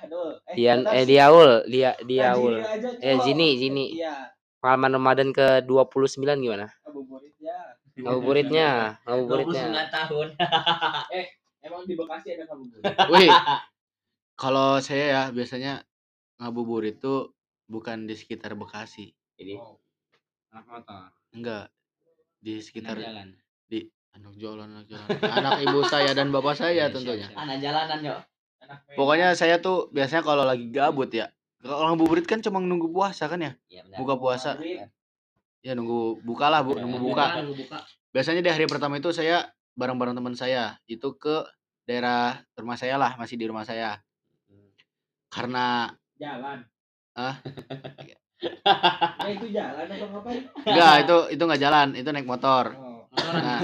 [0.52, 2.60] Dian eh Diaul dia Diaul
[3.00, 6.70] eh Zini Zini Iya, pengalaman Ramadan ke 29 gimana?
[6.86, 7.60] Ngabuburit ya.
[7.98, 8.70] ngabuburitnya.
[9.04, 10.28] Ngabuburitnya 29 tahun.
[11.66, 12.84] Emang di Bekasi ada ngabuburit?
[13.10, 13.30] Wih,
[14.42, 15.82] kalau saya ya biasanya
[16.38, 17.34] ngabuburit itu
[17.70, 19.62] bukan di sekitar Bekasi, jadi
[20.54, 21.66] anak motor enggak.
[22.42, 23.38] Di sekitar jalan.
[23.70, 23.86] di
[24.18, 25.08] anak jalan anak jalan.
[25.22, 27.30] Anak ibu saya dan bapak saya tentunya.
[27.38, 28.18] Anak jalanan yo.
[28.98, 31.30] Pokoknya saya tuh biasanya kalau lagi gabut ya,
[31.62, 33.98] kalau ngabuburit kan cuma nunggu puasa kan ya, Iya benar.
[34.02, 34.52] buka puasa.
[35.62, 37.42] Ya nunggu buka lah, bu, nunggu buka.
[37.46, 37.80] buka
[38.12, 39.46] Biasanya di hari pertama itu saya
[39.78, 41.46] bareng-bareng teman saya itu ke
[41.86, 44.02] daerah rumah saya lah, masih di rumah saya.
[45.30, 45.88] Karena
[46.20, 46.66] Jalan.
[47.16, 47.40] Ah?
[48.42, 50.44] Ya itu jalan apa ngapain?
[50.66, 52.74] enggak itu itu nggak jalan, itu naik motor.
[52.74, 53.06] Oh.
[53.14, 53.60] Nah,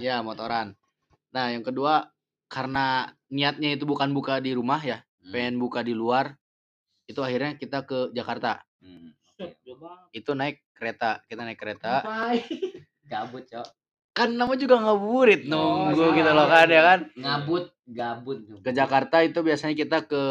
[0.00, 0.72] ya motoran.
[1.36, 2.08] Nah, yang kedua
[2.48, 5.32] karena niatnya itu bukan buka di rumah ya, Hmm.
[5.36, 6.32] pengen buka di luar.
[7.06, 8.62] Itu akhirnya kita ke Jakarta.
[8.82, 9.14] Hmm.
[10.10, 12.02] Itu naik kereta, kita naik kereta.
[13.10, 13.68] Gabut, Cok.
[14.16, 16.40] Kan nama juga ngabuburit Oh, nunggu gitu salah.
[16.40, 17.00] loh kan ya kan.
[17.14, 18.38] Ngabut, gabut.
[18.64, 20.22] Ke Jakarta itu biasanya kita ke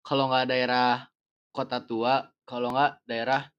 [0.00, 1.10] kalau nggak daerah
[1.50, 3.50] kota tua, kalau nggak daerah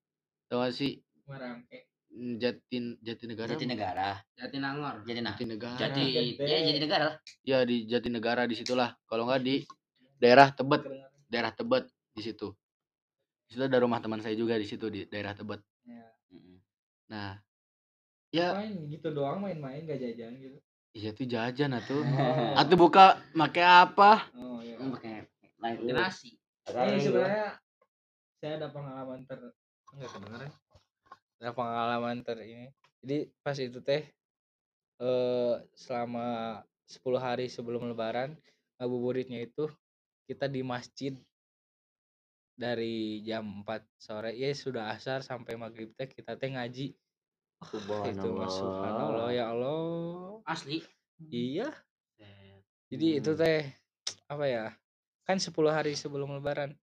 [0.47, 1.91] tau gak sih Merangke.
[2.07, 3.51] Mm, Jatin Jatinegara.
[3.51, 4.09] Jatinegara.
[4.39, 5.75] Jatinangor Jatinegara.
[5.75, 5.75] Jatinegara.
[5.75, 6.03] Jadi
[6.39, 7.15] ya Jatinegara lah.
[7.43, 9.67] ya di Jatinegara di situlah kalau nggak di
[10.15, 10.87] daerah Tebet
[11.27, 12.51] daerah Tebet di situ.
[13.47, 15.61] Di situ ada rumah teman saya juga di situ di daerah Tebet.
[16.27, 16.59] Mm-mm.
[17.07, 17.39] nah
[18.35, 20.59] ya Main gitu doang main-main gak jajan gitu.
[20.91, 22.03] iya tuh jajan atuh.
[22.03, 22.03] Oh.
[22.59, 24.27] atuh buka make apa?
[24.35, 24.75] Oh iya.
[24.75, 25.23] Hmm, pakai
[25.63, 26.31] lain Pakai nasi.
[26.67, 27.47] Ini sebenarnya
[28.43, 29.39] saya ada pengalaman ter
[29.95, 30.51] enggak kedengeran.
[31.39, 32.67] Ada pengalaman ter ini.
[32.99, 34.03] Jadi pas itu teh
[34.97, 36.59] eh selama
[36.89, 38.35] 10 hari sebelum lebaran
[38.81, 39.69] ngabuburitnya itu
[40.27, 41.15] kita di masjid
[42.57, 46.91] dari jam 4 sore ya sudah asar sampai maghrib teh kita teh ngaji.
[48.11, 50.43] Itu mah subhanallah ya Allah.
[50.43, 50.83] Asli?
[51.31, 51.71] Iya.
[52.91, 53.71] Jadi itu teh
[54.27, 54.65] apa ya
[55.23, 56.75] kan 10 hari sebelum lebaran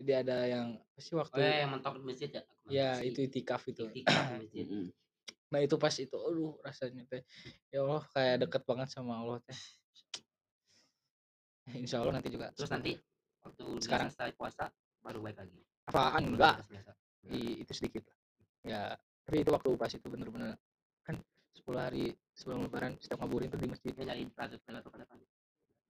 [0.00, 2.42] jadi ada yang apa sih oh waktu ya yang mentok di masjid ya?
[2.72, 3.84] Ya itu itikaf itu.
[3.92, 4.66] Itikaf masjid.
[5.50, 7.26] Nah itu pas itu aduh rasanya teh
[7.74, 9.58] ya Allah kayak deket banget sama Allah teh
[11.76, 12.50] Insya Allah nanti juga.
[12.56, 12.92] Terus nanti
[13.44, 14.08] waktu Sekarang.
[14.10, 14.64] selesai puasa
[15.00, 15.60] baru baik lagi.
[15.90, 16.22] Apaan?
[16.34, 16.66] Enggak.
[17.30, 18.16] I- itu sedikit lah.
[18.64, 18.82] Ya
[19.24, 20.58] tapi itu waktu pas itu bener-bener
[21.06, 21.14] kan
[21.54, 22.04] 10 hari
[22.34, 23.92] sebelum lebaran setiap ngabuburit tuh di masjid.
[23.94, 25.18] Dia nyari rajut Lailatul Qadar kan.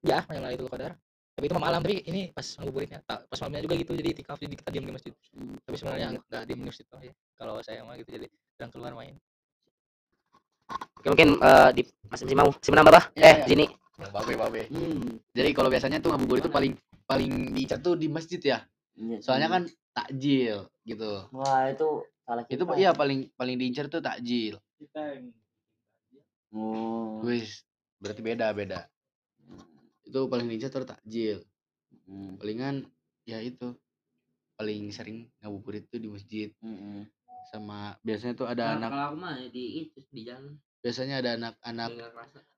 [0.01, 0.97] ya yang itu kadar
[1.37, 4.68] tapi itu malam tapi ini pas ngabuburitnya pas malamnya juga gitu jadi itikaf jadi kita
[4.72, 5.12] diam di masjid.
[5.64, 7.12] Tapi sebenarnya enggak di masjid oh, ya.
[7.37, 8.26] kalau saya mah gitu jadi
[8.57, 9.16] sedang keluar main.
[11.01, 13.47] Oke, mungkin eh, di masih masih mau si menambah bah Ya, eh ya.
[13.49, 13.64] sini
[14.09, 15.20] babe babe Hmm.
[15.30, 16.72] jadi kalau biasanya tuh ngabuburit itu paling
[17.05, 18.59] paling diincar tuh di masjid ya
[18.96, 19.55] Iya, soalnya hmm.
[19.55, 21.88] kan takjil gitu wah itu
[22.22, 22.76] salah itu kita.
[22.76, 25.28] iya paling paling diincar tuh takjil Kita yang
[26.51, 27.22] Oh.
[27.22, 27.62] wis
[27.96, 28.82] berarti beda beda
[30.03, 31.44] itu paling diincar tuh takjil
[32.07, 32.76] Mm, palingan
[33.22, 33.70] ya itu
[34.53, 37.07] paling sering ngabuburit tuh di masjid mm-mm.
[37.48, 41.31] sama biasanya tuh ada Nah, anak kalau aku mah di itu di jalan biasanya ada
[41.37, 41.89] anak-anak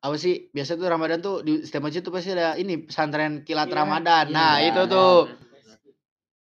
[0.03, 3.67] apa sih biasa tuh Ramadan tuh di setiap masjid tuh pasti ada ini pesantren kilat
[3.71, 4.25] Iya, Ramadan.
[4.31, 5.17] iya, nah iya, itu iya, tuh.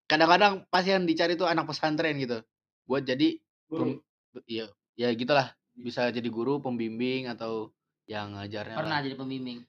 [0.10, 2.44] kadang-kadang pasti yang dicari tuh anak pesantren gitu
[2.84, 3.38] buat jadi
[3.70, 3.96] guru.
[3.96, 4.02] pem-
[4.50, 4.66] iya
[5.00, 7.72] ya gitulah bisa jadi guru pembimbing atau
[8.10, 9.06] yang ngajarnya pernah lah.
[9.06, 9.60] jadi pembimbing?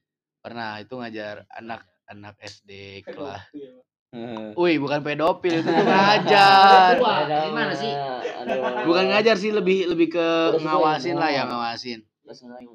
[0.40, 3.44] Pernah itu ngajar anak anak SD kelas.
[3.52, 3.84] Iya,
[4.58, 6.98] Wih, bukan pedofil itu ngajar.
[7.46, 7.92] Gimana sih?
[8.42, 8.90] Aduh.
[8.90, 10.26] Bukan ngajar sih, lebih lebih ke
[10.58, 12.02] ngawasin lah ya, ngawasin.
[12.26, 12.66] Bilang.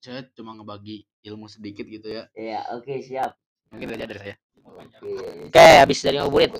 [0.00, 2.24] Saya cuma ngebagi ilmu sedikit gitu ya.
[2.32, 3.36] Iya, oke siap.
[3.68, 4.36] Mungkin itu aja dari saya.
[4.64, 5.10] Oke.
[5.50, 6.50] Oke, habis dari ngabuburit.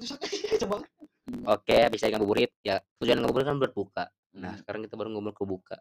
[1.47, 4.05] Oke, habis dari ngabuburit ya tujuan ngabuburit kan berbuka.
[4.37, 5.77] Nah, sekarang kita baru ngobrol ke buka.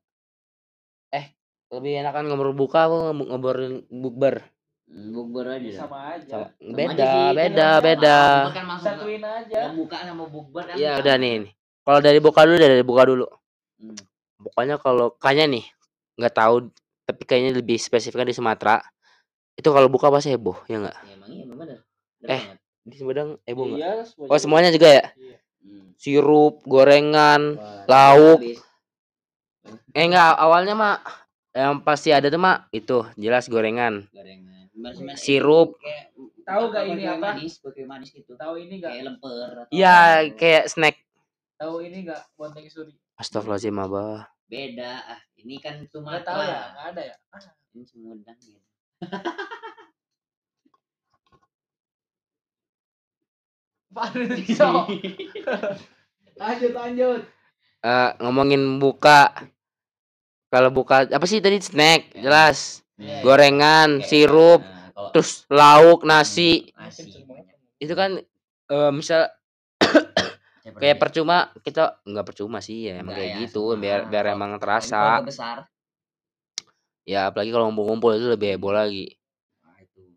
[1.09, 1.33] Eh,
[1.69, 4.45] lebih enakan ngobrol buka apa ngob- ngobrolin bukber?
[4.89, 5.85] Bukber aja.
[5.85, 7.85] sama aja Sama- Sama Beda, aja sih, kan beda, sama.
[7.85, 8.17] beda.
[8.79, 10.75] Satuin aja yang buka sama bukber kan.
[10.75, 11.01] Iya, sama.
[11.05, 11.33] udah nih.
[11.45, 11.53] nih.
[11.85, 13.25] Kalau dari buka dulu dari buka dulu.
[13.79, 13.97] Hmm.
[14.39, 15.65] Pokoknya kalau kayaknya nih
[16.17, 16.55] nggak tahu
[17.03, 18.81] tapi kayaknya lebih spesifiknya di Sumatera.
[19.53, 20.97] Itu kalau buka pasti heboh, ya enggak?
[21.03, 21.77] Ya, emang iya emang bener.
[22.23, 22.43] Eh.
[22.81, 23.79] Di Sumedang heboh enggak?
[23.83, 25.05] iya Oh, semuanya juga ya?
[25.59, 25.91] Hmm.
[25.99, 28.39] Sirup, gorengan, Wah, lauk.
[28.39, 28.59] habis.
[29.91, 30.95] Eh enggak, awalnya mah
[31.51, 34.07] yang pasti ada tuh mah itu jelas gorengan.
[34.09, 34.48] Gorengan.
[35.15, 35.75] Sirup.
[36.41, 37.33] Tahu gak ini apa?
[37.33, 38.33] Manis, pakai manis gitu.
[38.33, 39.49] tahu ini enggak Kayak lemper.
[39.59, 40.35] atau Iya, apa.
[40.35, 40.95] kayak snack.
[41.55, 44.31] tahu ini enggak bonteng suri Astagfirullahaladzim, Abah.
[44.47, 44.91] beda.
[45.05, 46.25] Ah, ini kan Sumatera.
[46.25, 47.15] tahu ya nggak ada ya
[47.69, 48.59] Ini Sumedang gitu.
[56.39, 57.21] Lanjut lanjut
[57.79, 59.31] Eh, ngomongin buka.
[60.51, 62.83] Kalau buka apa sih tadi snack, jelas.
[62.99, 66.67] Iya, Gorengan, sirup, nah, kalau terus lauk, nasi.
[66.75, 67.09] nasi.
[67.79, 68.19] Itu kan
[68.69, 69.31] eh, misal
[70.79, 75.19] Kayak percuma kita nggak percuma sih ya emang kayak ya, gitu biar biar emang terasa
[75.19, 75.67] besar.
[77.03, 79.11] ya apalagi kalau ngumpul-ngumpul itu lebih heboh lagi
[79.59, 80.15] Nah, itu.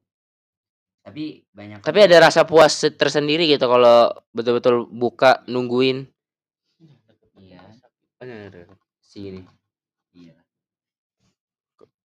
[1.03, 6.07] Tapi banyak tapi ada rasa puas se- tersendiri gitu kalau betul-betul buka nungguin
[7.43, 7.75] Iya.
[9.03, 9.43] sini.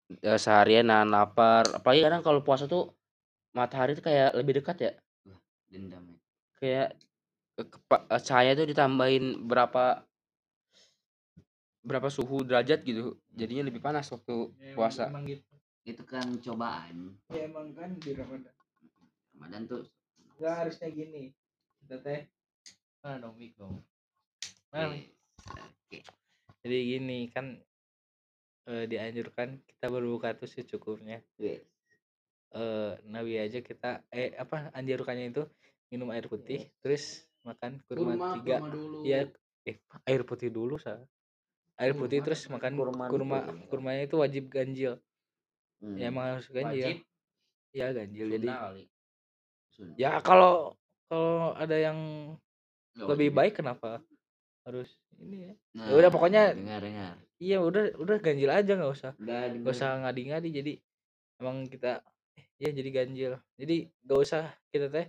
[0.09, 2.97] Ya, seharian nahan lapar apalagi kadang kalau puasa tuh
[3.53, 4.93] matahari tuh kayak lebih dekat ya
[5.69, 6.01] Dendam.
[6.01, 6.17] ya.
[6.57, 6.89] kayak
[7.61, 10.01] kepa- eh, cahaya tuh ditambahin berapa
[11.85, 15.45] berapa suhu derajat gitu jadinya lebih panas waktu puasa emang gitu
[15.85, 17.17] Itu kan cobaan.
[17.29, 18.53] ya emang kan di Ramadan
[19.37, 19.85] Ramadan tuh
[20.41, 21.33] nggak harusnya gini
[21.85, 22.21] kita teh
[23.05, 23.77] mana dong mik dong
[24.73, 24.97] mana?
[25.85, 26.01] Oke.
[26.65, 27.61] jadi gini kan
[28.69, 31.64] eh, dianjurkan kita berbuka tuh secukupnya Oke.
[32.51, 35.43] eh Nabi aja kita eh apa anjurannya itu
[35.89, 39.01] minum air putih terus makan kurma, tiga dulu.
[39.03, 39.25] ya
[39.64, 41.01] eh air putih dulu sa
[41.77, 43.64] air putih Kurma, terus makan kurma kurma dulu.
[43.69, 45.01] kurmanya itu wajib ganjil
[45.79, 45.95] Hmm.
[45.95, 46.99] ya emang harus ganjil Wajib.
[47.71, 48.85] ya ganjil jadi Sunda kali.
[49.71, 50.75] Sun- ya kalau
[51.07, 51.99] kalau ada yang
[52.93, 53.39] nggak lebih wajib.
[53.39, 53.91] baik kenapa
[54.64, 57.14] harus ini ya Nah, udah, pokoknya- dengar dengar.
[57.39, 60.49] Iya udah udah ganjil aja nggak usah Udah nggak usah ngadi-ngadi.
[60.51, 60.72] Jadi
[61.39, 62.03] emang kita
[62.59, 63.32] ya jadi ganjil.
[63.55, 65.07] Jadi gak usah kita teh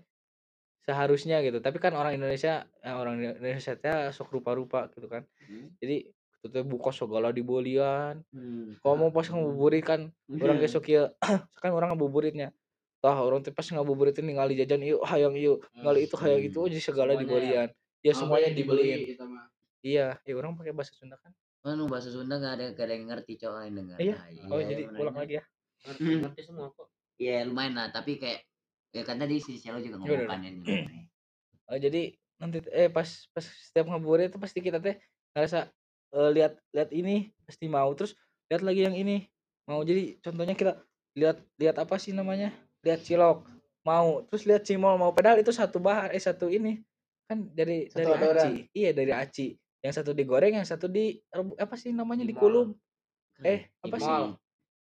[0.85, 1.57] seharusnya gitu.
[1.59, 5.25] Tapi kan orang Indonesia eh, orang Indonesia teh sok rupa-rupa gitu kan.
[5.45, 5.73] Hmm.
[5.81, 6.05] jadi
[6.39, 8.71] itu teh buka segala dibolian Hmm.
[8.79, 11.11] kalau mau pas ngabuburit kan orang besok ya
[11.61, 12.55] kan orang ngabuburitnya
[13.03, 15.59] tah orang teh pas ngabuburit ini ngali jajan yuk hayang yuk.
[15.75, 17.67] Ngali itu hayang itu aja segala Semuanya dibolian
[17.99, 18.99] ya semuanya dibeliin.
[19.03, 19.51] itu mah.
[19.83, 21.35] iya ya orang pakai bahasa Sunda kan
[21.69, 23.97] Kan bahasa Sunda gak ada gak ada yang ngerti cowok yang dengar.
[24.01, 24.15] Iya.
[24.17, 24.99] Nah, oh iya, jadi bener.
[25.05, 25.43] ulang lagi ya
[25.79, 26.87] Ngerti, ngerti semua kok.
[27.19, 28.41] Iya lumayan lah tapi kayak
[28.89, 30.63] ya kan tadi si Cielo juga Iya, ngomong udah, kan ini.
[31.69, 32.01] Oh, jadi
[32.41, 33.05] nanti eh pas
[33.35, 34.97] pas setiap ngabuburit itu pasti kita teh
[35.35, 35.69] ngerasa
[36.15, 38.15] eh, lihat lihat ini pasti mau terus
[38.49, 39.27] lihat lagi yang ini
[39.69, 40.73] mau jadi contohnya kita
[41.19, 42.49] lihat lihat apa sih namanya
[42.81, 43.43] lihat cilok
[43.85, 46.79] mau terus lihat cimol mau padahal itu satu bahan eh satu ini
[47.29, 48.41] kan dari Satu dari adoran.
[48.41, 49.47] aci iya dari aci
[49.79, 51.15] yang satu digoreng yang satu di
[51.55, 52.31] apa sih namanya Cimol.
[52.35, 52.67] dikulum
[53.41, 54.31] eh apa sih Cimol.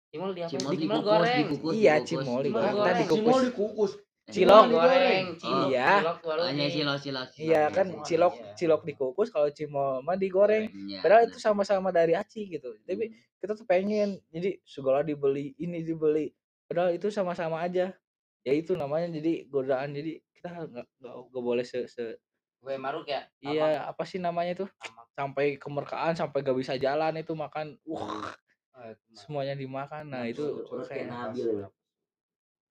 [0.07, 0.51] Cimol di apa?
[0.51, 1.39] Cimol Cimol dikukus, goreng.
[1.43, 2.87] dikukus, iya dikukus, cimol Cimol digoreng goreng.
[2.87, 3.93] tadi dikukus dikukus.
[4.27, 5.25] Eh, Cilok Cimol goreng.
[5.37, 5.67] Cilok.
[5.67, 5.91] Iya.
[5.97, 6.67] Cilok Hanya.
[6.67, 7.23] Cielo Cielo.
[7.37, 8.53] iya kan Cimol, cilok iya.
[8.55, 13.53] cilok dikukus kalau cimol mah digoreng Iya, padahal itu sama-sama dari aci gitu tapi kita
[13.53, 16.31] tuh pengen jadi segala dibeli ini dibeli
[16.67, 17.95] padahal itu sama-sama aja
[18.43, 22.19] ya itu namanya jadi godaan jadi kita nggak nggak nggak boleh se, se-
[22.67, 23.23] Gue maruk ya.
[23.39, 24.69] iya apa sih namanya tuh
[25.15, 28.35] sampai kemerkaan sampai gak bisa jalan itu makan wah
[28.77, 29.17] Ah, itu mah.
[29.23, 31.65] semuanya dimakan nah itu Urut kayak Nabil.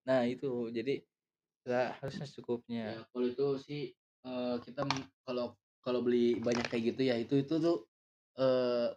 [0.05, 1.01] nah itu jadi
[1.63, 3.81] kita harusnya secukupnya Ya, kalau itu sih
[4.27, 4.85] eh, kita
[5.25, 7.87] kalau kalau beli banyak kayak gitu ya itu itu tuh
[8.37, 8.91] eh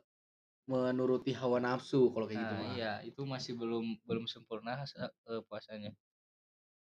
[0.68, 2.74] menuruti hawa nafsu kalau kayak gitu nah mah.
[2.76, 5.94] iya itu masih belum belum sempurna eh, puasanya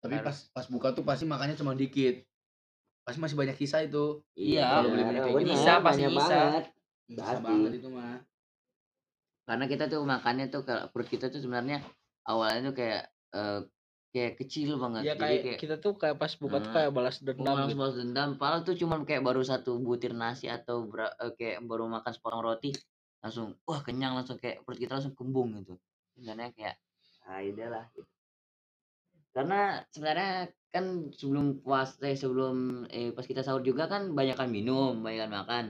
[0.02, 2.22] Tapi pas pas buka tuh pasti makannya cuma dikit.
[3.06, 4.18] Pasti masih banyak sisa itu.
[4.34, 5.50] Iya, Kalau beli banyak kayak gitu.
[5.54, 6.36] Bisa pasti banyak bisa.
[6.36, 6.64] banget.
[7.06, 8.18] Bisa banget itu mah.
[9.46, 11.78] Karena kita tuh makannya tuh kalau perut kita tuh sebenarnya
[12.26, 13.60] awalnya tuh kayak eh,
[14.10, 15.02] kayak kecil banget.
[15.06, 17.78] ya Jadi kayak kayak kita tuh kayak pas buka tuh kayak balas dendam balas gitu.
[17.78, 18.28] balas dendam.
[18.34, 22.42] Padahal tuh cuman kayak baru satu butir nasi atau bera- eh, kayak baru makan sepotong
[22.42, 22.74] roti
[23.22, 25.78] langsung wah kenyang langsung kayak perut kita langsung kembung gitu.
[26.18, 26.76] Sebenarnya kayak
[27.30, 28.10] ah udahlah gitu.
[29.30, 29.60] Karena
[29.94, 35.32] sebenarnya kan sebelum puasa eh, sebelum eh pas kita sahur juga kan banyakan minum, banyakan
[35.32, 35.64] makan.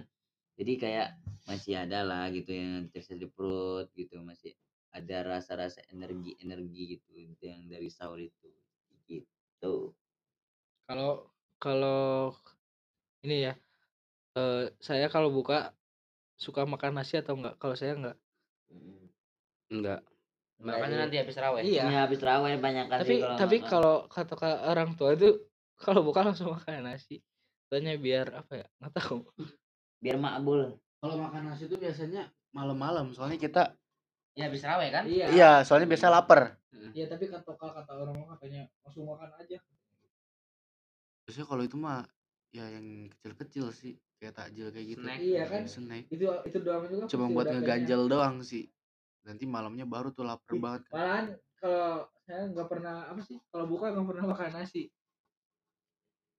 [0.59, 1.09] Jadi kayak
[1.47, 4.53] masih ada lah gitu yang tersisa di perut gitu, masih
[4.91, 7.11] ada rasa-rasa energi-energi gitu
[7.47, 8.51] yang dari sahur itu.
[9.07, 9.95] Gitu.
[10.91, 11.31] Kalau
[11.63, 12.35] kalau
[13.23, 13.55] ini ya
[14.37, 15.73] eh saya kalau buka
[16.37, 17.55] suka makan nasi atau enggak?
[17.63, 18.19] Kalau saya enggak.
[19.71, 20.03] enggak
[20.57, 21.63] Makanya Dari- nanti habis raweh.
[21.63, 21.83] Iya.
[21.85, 23.69] Ya habis terawih banyak kan Tapi kalau tapi makan.
[23.69, 25.29] kalau kata ka- orang tua itu
[25.85, 27.21] kalau buka langsung makan nasi.
[27.69, 28.67] Tanya biar apa ya?
[28.81, 29.19] Nggak tahu.
[29.97, 30.77] biar makbul.
[30.97, 33.63] Kalau makan nasi itu biasanya malam-malam, soalnya kita
[34.33, 35.09] Ya habis raweh kan?
[35.09, 35.33] Iya.
[35.33, 36.61] iya, soalnya biasa lapar.
[36.93, 39.57] Iya, tapi kata kata orang katanya langsung makan aja.
[41.25, 42.05] Biasanya kalau itu mah
[42.53, 45.03] ya yang kecil-kecil sih, kayak takjil kayak gitu.
[45.03, 45.19] Snack.
[45.21, 45.63] Iya kan?
[45.65, 46.05] Snack.
[46.13, 47.05] Itu itu doang juga.
[47.09, 48.65] Cuma pasti buat ngeganjel doang sih.
[49.27, 50.87] Nanti malamnya baru tuh lapar Ih, banget.
[50.95, 51.27] Malahan
[51.59, 53.37] kalau saya nggak pernah apa sih?
[53.51, 54.87] Kalau buka nggak pernah makan nasi.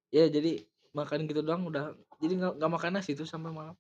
[0.08, 0.64] Ya jadi
[0.96, 1.92] makan gitu doang udah
[2.24, 3.76] jadi nggak nggak makan nasi itu sampai malam.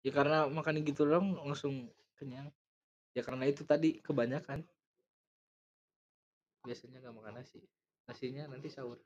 [0.00, 2.48] Ya karena makan gitu doang langsung kenyang.
[3.12, 4.64] Ya karena itu tadi kebanyakan.
[6.64, 7.60] Biasanya nggak makan nasi.
[8.08, 8.96] Nasinya nanti sahur.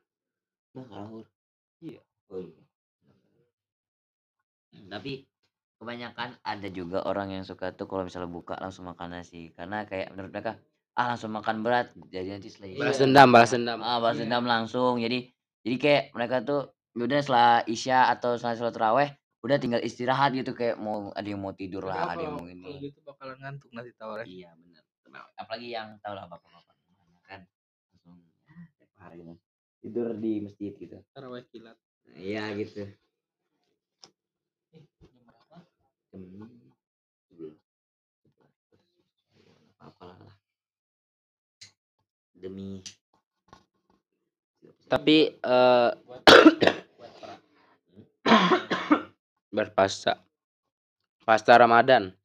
[0.71, 1.27] Nah, sahur.
[1.83, 1.99] Iya.
[2.31, 2.63] Oh iya.
[4.87, 5.27] Tapi
[5.85, 10.09] kebanyakan ada juga orang yang suka tuh kalau misalnya buka langsung makan nasi karena kayak
[10.17, 10.57] menurut mereka
[10.97, 11.93] ah langsung makan berat.
[12.09, 13.79] Jadi nanti setelah balas isya dendam balas dendam.
[13.85, 14.21] Ah balas Iya.
[14.25, 14.97] dendam langsung.
[14.97, 15.29] Jadi
[15.61, 19.09] jadi kayak mereka tuh udah setelah isya atau setelah sholat taraweh
[19.45, 20.57] udah tinggal istirahat gitu.
[20.57, 23.69] Kayak mau ada yang mau tidur lah ada yang mau kalau ini gitu bakalan ngantuk
[23.69, 24.25] nanti tawarnya.
[24.25, 24.83] iya benar
[25.37, 26.75] apalagi yang tahu lah bapak-bapak
[27.23, 27.39] kan
[27.93, 29.37] langsung ya, tiap hari kan.
[29.79, 30.97] tidur di masjid gitu.
[31.15, 31.77] Taraweh kilat.
[32.17, 32.89] iya gitu
[36.15, 36.47] Jam
[37.27, 37.59] sebelum
[39.83, 40.35] apa lah.
[42.31, 42.79] Demi
[44.87, 45.91] tapi eh
[47.11, 47.33] pra.
[49.55, 50.23] berpasta.
[51.25, 52.15] Pasta Ramadan.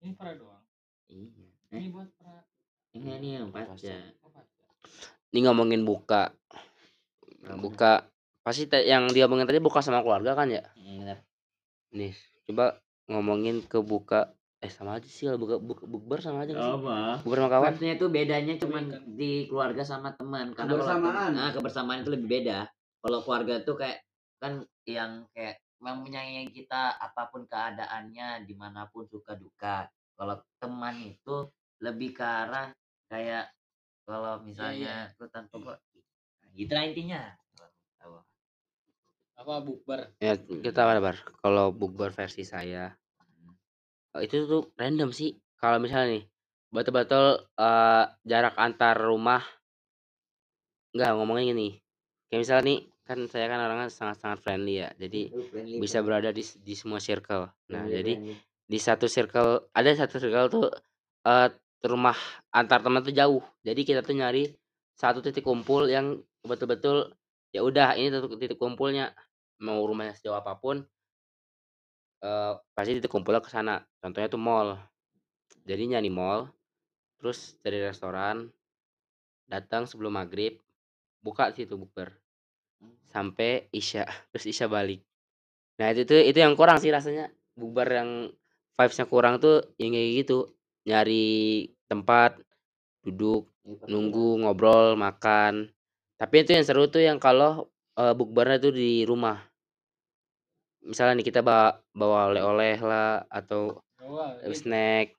[0.00, 0.64] Ini pra doang.
[1.12, 1.28] iya.
[1.74, 2.48] Ini buat pra.
[2.96, 3.92] ini nih yang pasca
[4.24, 4.32] Oh,
[5.36, 6.32] ini ngomongin buka.
[7.60, 8.08] Buka.
[8.40, 10.64] Pasti yang dia ngomongin tadi buka sama keluarga kan ya?
[10.80, 11.18] Iya, benar.
[11.92, 12.16] Nih
[12.48, 14.32] coba ngomongin ke buka
[14.62, 16.74] eh sama aja sih kalau buka buka bukber sama aja nggak sih?
[16.78, 16.98] Apa.
[17.26, 17.66] Bukber sama kawan?
[17.74, 18.84] Vibes-nya itu bedanya cuman
[19.18, 21.30] di keluarga sama teman karena Kebersamaan.
[21.34, 22.70] nah, kebersamaan itu lebih beda.
[23.02, 23.98] Kalau keluarga tuh kayak
[24.38, 29.90] kan yang kayak memang menyayangi kita apa pun keadaannya di mana pun suka duka.
[30.14, 31.50] Kalau teman itu
[31.82, 32.70] lebih ke arah
[33.10, 33.50] kayak
[34.06, 37.22] kalau misalnya lu tanpa gua nah, gitu lah intinya.
[39.38, 40.12] Apa bukber?
[40.22, 42.94] ya kita kabar kalau bukber versi saya
[44.14, 45.34] eh, itu tuh random sih.
[45.58, 46.24] Kalau misalnya nih
[46.72, 49.42] betul-betul eh, jarak antar rumah
[50.92, 51.68] nggak ngomongin gini.
[52.28, 54.88] Kayak misalnya nih kan saya kan orangnya sangat-sangat friendly ya.
[54.96, 57.50] Jadi friendly, bisa friendly, berada di di semua circle.
[57.72, 58.34] Nah friendly, jadi friendly.
[58.68, 60.66] di satu circle ada satu circle tuh
[61.26, 61.48] eh
[61.82, 62.14] rumah
[62.54, 63.42] antar teman tuh jauh.
[63.66, 64.46] Jadi kita tuh nyari
[64.94, 67.10] satu titik kumpul yang betul-betul
[67.52, 69.12] ya udah ini titik titik kumpulnya.
[69.62, 70.82] Mau rumahnya sejauh apa pun
[72.24, 73.84] eh pasti titik kumpulnya ke sana.
[74.00, 74.80] Contohnya tuh mall.
[75.62, 76.50] Jadi nyari mall
[77.22, 78.50] terus dari restoran
[79.46, 80.58] datang sebelum maghrib
[81.22, 82.10] buka situ bukber.
[83.12, 85.04] Sampai isya terus isya balik.
[85.78, 87.30] Nah itu tuh itu yang kurang sih rasanya.
[87.52, 88.10] Bukber yang
[88.74, 90.50] vibesnya kurang tuh yang kayak gitu.
[90.88, 92.40] Nyari tempat
[93.06, 93.52] duduk
[93.86, 95.70] nunggu ngobrol makan
[96.22, 97.66] tapi itu yang seru tuh yang kalau
[97.98, 99.42] eh, bukbernya tuh di rumah
[100.86, 104.54] misalnya nih kita bawa bawa oleh-oleh lah atau eh, gitu.
[104.54, 105.18] snack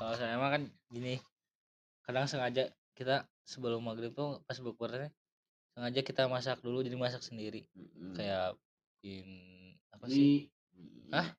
[0.00, 1.20] Kalau saya mah kan gini.
[2.00, 5.12] Kadang sengaja kita sebelum maghrib tuh pas bukbernya
[5.76, 7.68] sengaja kita masak dulu jadi masak sendiri.
[7.76, 8.16] Mm-mm.
[8.16, 8.56] Kayak
[8.96, 9.28] bikin
[9.92, 10.48] apa sih?
[10.48, 11.12] Mie.
[11.12, 11.36] Hah?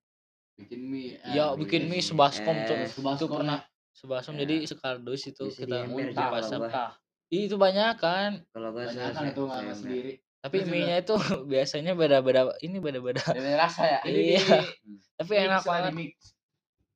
[0.61, 1.17] Bikin mie.
[1.25, 2.77] Iya, bikin mie sebaskom tuh.
[2.77, 3.65] Eh, itu sebaskom pernah
[3.97, 4.45] sebaskom Ya.
[4.45, 6.13] jadi sekardus itu Bisa kita masak.
[6.13, 7.00] kalau gua.
[7.31, 8.43] Ih, itu banyak kan.
[8.51, 10.13] kalau gua Banyak kan itu nggak se- sendiri.
[10.41, 11.15] Tapi juga- mie-nya itu
[11.47, 13.23] biasanya beda-beda ini beda-beda.
[13.23, 13.99] Dari rasa ya.
[14.09, 14.39] Ini Iya.
[15.21, 15.93] Tapi enak banget.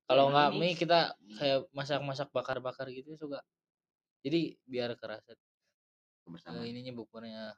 [0.06, 1.00] Kalau nggak mie kita
[1.34, 3.40] kayak masak-masak bakar-bakar gitu juga.
[4.22, 5.40] Jadi biar kerasa eh,
[6.26, 7.54] kebersamaan ininya bukbernya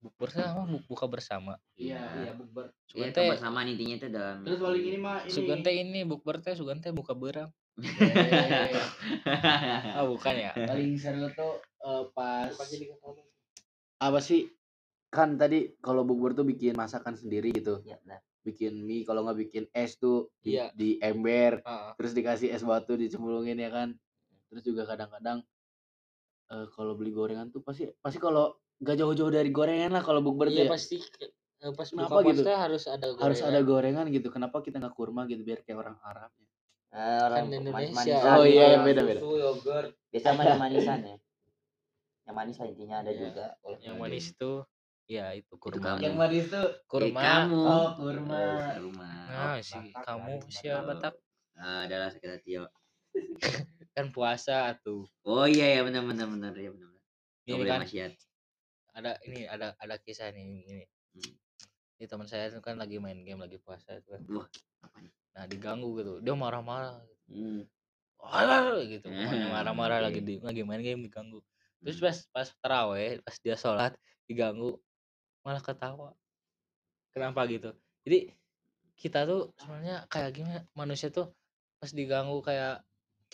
[0.00, 2.00] bukber Bu- buka bersama Iya.
[2.24, 5.28] iya bukber Iya, sugan teh kebersamaan intinya itu dalam Terus paling ini mah ini.
[5.30, 8.72] sugan teh ini bukber teh sugan teh buka berang Eh,
[9.92, 11.49] ah bukan ya paling seru tuh eh,
[14.00, 14.48] apa sih
[15.10, 18.20] kan tadi kalau bukber tuh bikin masakan sendiri gitu Iya, benar.
[18.40, 20.72] bikin mie kalau nggak bikin es tuh di, Iya.
[20.72, 23.92] di ember Ah, terus dikasih es batu dicemplungin ya kan
[24.48, 25.44] terus juga kadang-kadang
[26.50, 30.48] eh, kalau beli gorengan tuh pasti pasti kalau gak jauh-jauh dari gorengan lah kalau bukber
[30.48, 30.72] tuh iya ya.
[30.72, 30.96] pasti
[31.60, 32.42] eh, pas Kenapa buka gitu?
[32.48, 34.06] harus ada harus ada gorengan.
[34.08, 36.48] gorengan gitu kenapa kita nggak kurma gitu biar kayak orang Arab ya?
[36.90, 37.76] Eh, orang Kan Indonesia.
[37.76, 38.62] manis-manisan Oh, iya, gitu.
[38.66, 39.20] iya, beda, beda.
[39.20, 41.16] susu yogurt Biasa manis manisan ya.
[42.24, 43.20] Yang manis lah intinya ada Iya.
[43.22, 43.46] juga.
[43.80, 44.52] yang manis itu
[45.06, 47.62] ya itu kurma yang manis Eh, kurma kamu.
[47.62, 48.36] oh kurma.
[48.36, 49.08] Eh, kurma.
[49.26, 51.14] nah si Batak kamu kan, siapa Batak.
[51.14, 51.14] Batak
[51.56, 52.64] Ah, adalah sekitar Tio.
[53.92, 56.88] kan puasa tuh Oh iya ya benar benar benar ya benar.
[56.88, 57.02] benar.
[57.46, 58.12] Ini kan maksiat.
[58.90, 60.78] ada ini ada ada kisah nih ini
[61.10, 61.34] Hmm.
[61.98, 64.46] ini teman saya itu kan lagi main game lagi puasa itu kan Wah,
[64.80, 65.10] apa nih?
[65.32, 67.66] nah diganggu gitu dia marah-marah Hmm.
[68.20, 70.06] Alah, gitu Eh, pokoknya marah-marah oke.
[70.06, 71.42] lagi di lagi main game diganggu
[71.80, 72.06] terus Hmm.
[72.06, 73.92] pas pas teraweh pas dia sholat
[74.28, 74.76] diganggu
[75.44, 76.12] malah ketawa.
[77.10, 77.74] Kenapa gitu?
[78.06, 78.32] Jadi
[78.96, 81.32] kita tuh sebenarnya kayak gimana manusia tuh
[81.80, 82.84] pas diganggu kayak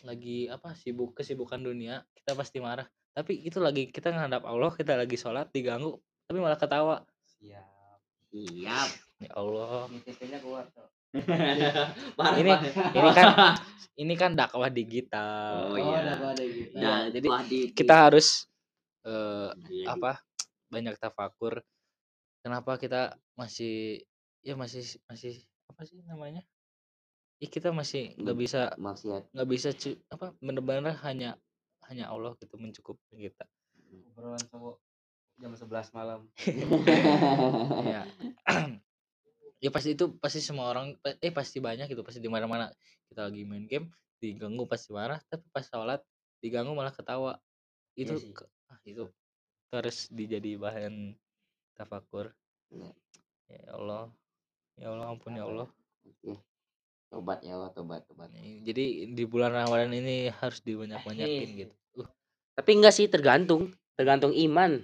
[0.04, 2.86] lagi apa sibuk kesibukan dunia kita pasti marah.
[3.16, 7.02] Tapi itu lagi kita ngadap Allah kita lagi sholat diganggu tapi malah ketawa.
[7.38, 7.98] Siap.
[8.32, 8.88] Siap.
[9.22, 9.88] ya Allah.
[10.40, 10.95] Keluar tuh
[12.18, 12.92] Parah, Ini- parah.
[12.92, 13.26] ini kan
[14.02, 16.16] ini kan dakwah digital Oh, Oh, iya.
[16.20, 16.72] ada gitu.
[16.76, 18.46] Iya, Nah, jadi wah, di- kita harus
[19.06, 20.18] eh, Iya, apa
[20.66, 21.62] banyak tafakur
[22.42, 24.02] kenapa kita masih
[24.42, 26.42] ya masih masih apa sih namanya
[27.38, 28.42] ya kita masih nggak Hmm.
[28.42, 29.22] bisa maksiat.
[29.30, 31.38] nggak bisa cu- apa bener-bener hanya
[31.86, 33.46] hanya Allah gitu mencukupi kita
[34.10, 34.76] obrolan cowok
[35.38, 36.20] jam 11 malam
[37.94, 38.02] ya
[39.66, 42.70] ya pasti itu pasti semua orang eh pasti banyak gitu pasti di mana-mana
[43.10, 43.90] kita lagi main game
[44.22, 45.98] diganggu pasti marah tapi pas sholat
[46.38, 47.34] diganggu malah ketawa
[47.98, 48.30] itu Iya sih.
[48.30, 49.10] ke- ah, itu
[49.66, 51.18] terus dijadi bahan
[51.74, 52.30] tafakur
[52.70, 52.90] Iya.
[53.50, 54.02] ya Allah
[54.78, 55.66] ya Allah ampun ya Allah
[56.06, 56.38] Oke.
[57.06, 58.30] Tobat ya Allah, tobat, tobat.
[58.62, 61.58] jadi di bulan Ramadan ini harus dibanyak-banyakin Eh.
[61.64, 62.08] gitu uh,
[62.54, 64.82] Tapi enggak sih tergantung, tergantung iman.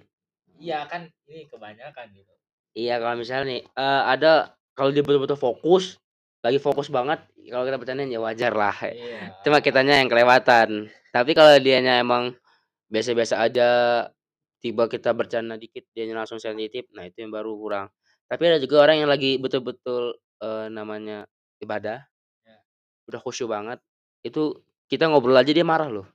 [0.58, 2.30] iya kan ini kebanyakan gitu
[2.72, 6.00] Iya kalau misalnya nih eh, ada kalau dia betul-betul fokus,
[6.42, 8.76] lagi fokus banget, kalau kita bercandain ya wajar lah.
[8.88, 10.88] iya Cuma kitanya yang kelewatan.
[11.12, 12.32] Tapi kalau dianya emang
[12.88, 13.68] biasa-biasa aja,
[14.62, 17.86] tiba kita bercanda dikit dia langsung sensitif, nah itu yang baru kurang.
[18.28, 21.28] Tapi ada juga orang yang lagi betul-betul eh, namanya
[21.62, 22.02] ibadah,
[22.42, 22.58] Ya.
[23.06, 23.78] udah khusyuk banget,
[24.26, 24.58] itu
[24.90, 26.06] kita ngobrol aja dia marah loh.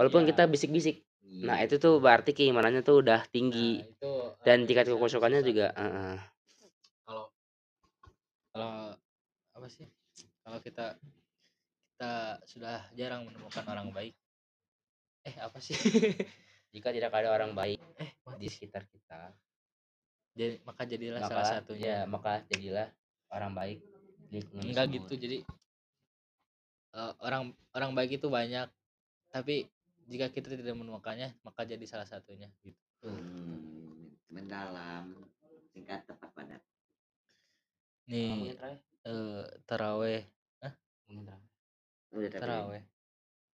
[0.00, 0.32] Walaupun Iya.
[0.32, 1.04] kita bisik-bisik.
[1.44, 1.68] Nah Iya.
[1.68, 4.10] itu tuh berarti keimanannya tuh udah tinggi Nah, itu
[4.46, 5.70] dan tingkat kekhusyukannya juga.
[5.76, 6.16] heeh.
[6.16, 6.31] kalau
[8.52, 8.92] kalau
[9.52, 9.88] apa sih
[10.44, 10.96] kalau kita
[11.92, 12.12] kita
[12.50, 14.14] sudah jarang menemukan orang baik.
[15.22, 15.76] Eh apa sih?
[16.74, 19.28] Jika tidak ada orang baik eh di sekitar kita,
[20.32, 21.84] jadi maka jadilah maka salah satunya.
[21.84, 22.88] ya, maka jadilah
[23.28, 23.78] orang baik
[24.32, 25.04] lingkungan enggak tersebut.
[25.04, 25.38] gitu jadi
[26.96, 28.68] eh, orang orang baik itu banyak
[29.28, 29.68] tapi
[30.08, 33.08] jika kita tidak menemukannya maka jadi salah satunya gitu.
[33.08, 35.12] Hmm, mendalam,
[35.72, 36.62] singkat tepat padat.
[38.08, 40.26] Nih eh terakhir.
[42.12, 42.82] Udah tapi taraweh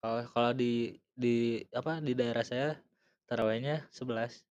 [0.02, 2.78] kalau kalau di di apa di daerah saya
[3.26, 4.46] tarawehnya 11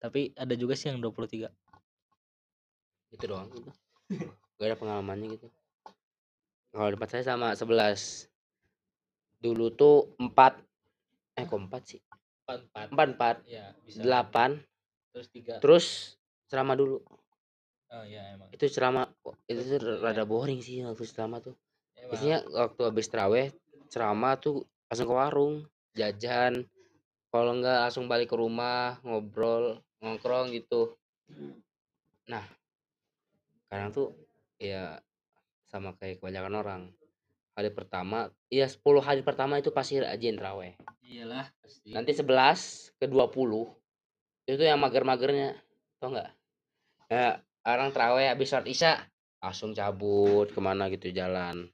[0.00, 1.52] tapi ada juga sih yang 23
[3.10, 3.70] Itu doang gitu.
[4.56, 5.46] Gak ada pengalamannya gitu.
[6.70, 8.30] Kalau tempat saya sama 11.
[9.42, 10.30] Dulu tuh 4
[11.36, 12.00] eh kok 4 sih?
[12.46, 14.00] 4 4 4 ya bisa.
[14.00, 14.62] 8
[15.10, 15.86] terus 3 terus
[16.46, 17.02] ceramah dulu.
[17.90, 19.10] Oh iya emang Itu ceramah
[19.50, 21.54] itu tuh rada boring sih waktu ceramah tuh.
[21.98, 22.10] Emang.
[22.14, 23.48] Biasanya waktu habis terawih
[23.90, 25.54] ceramah tuh langsung ke warung,
[25.98, 26.64] jajan.
[27.30, 30.98] Kalau enggak langsung balik ke rumah, ngobrol, nongkrong gitu.
[32.26, 32.42] Nah,
[33.66, 34.14] sekarang tuh
[34.58, 34.98] ya
[35.70, 36.82] sama kayak kebanyakan orang.
[37.54, 40.74] Hari pertama, iya 10 hari pertama itu pasti rajin terawih.
[41.02, 43.66] iyalah pasti Nanti 11 ke 20
[44.46, 45.58] itu yang mager-magernya.
[45.98, 46.30] Tau nggak?
[47.10, 48.92] Ya, orang terawih habis sholat isya
[49.40, 51.68] langsung cabut ke mana gitu jalan.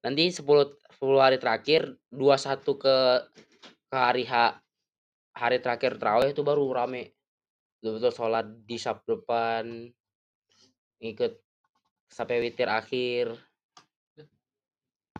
[0.00, 2.96] Nanti 10 10 hari terakhir 21 ke
[3.90, 4.58] ke hari H
[5.34, 7.14] hari terakhir terawih itu baru rame.
[7.80, 9.88] Betul-betul sholat di sap depan
[11.00, 11.32] ikut
[12.10, 13.34] sampai witir akhir.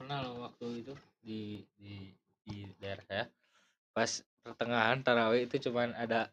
[0.00, 2.08] pernah loh waktu itu di di
[2.40, 3.24] di daerah saya
[3.92, 6.32] pas pertengahan tarawih itu cuman ada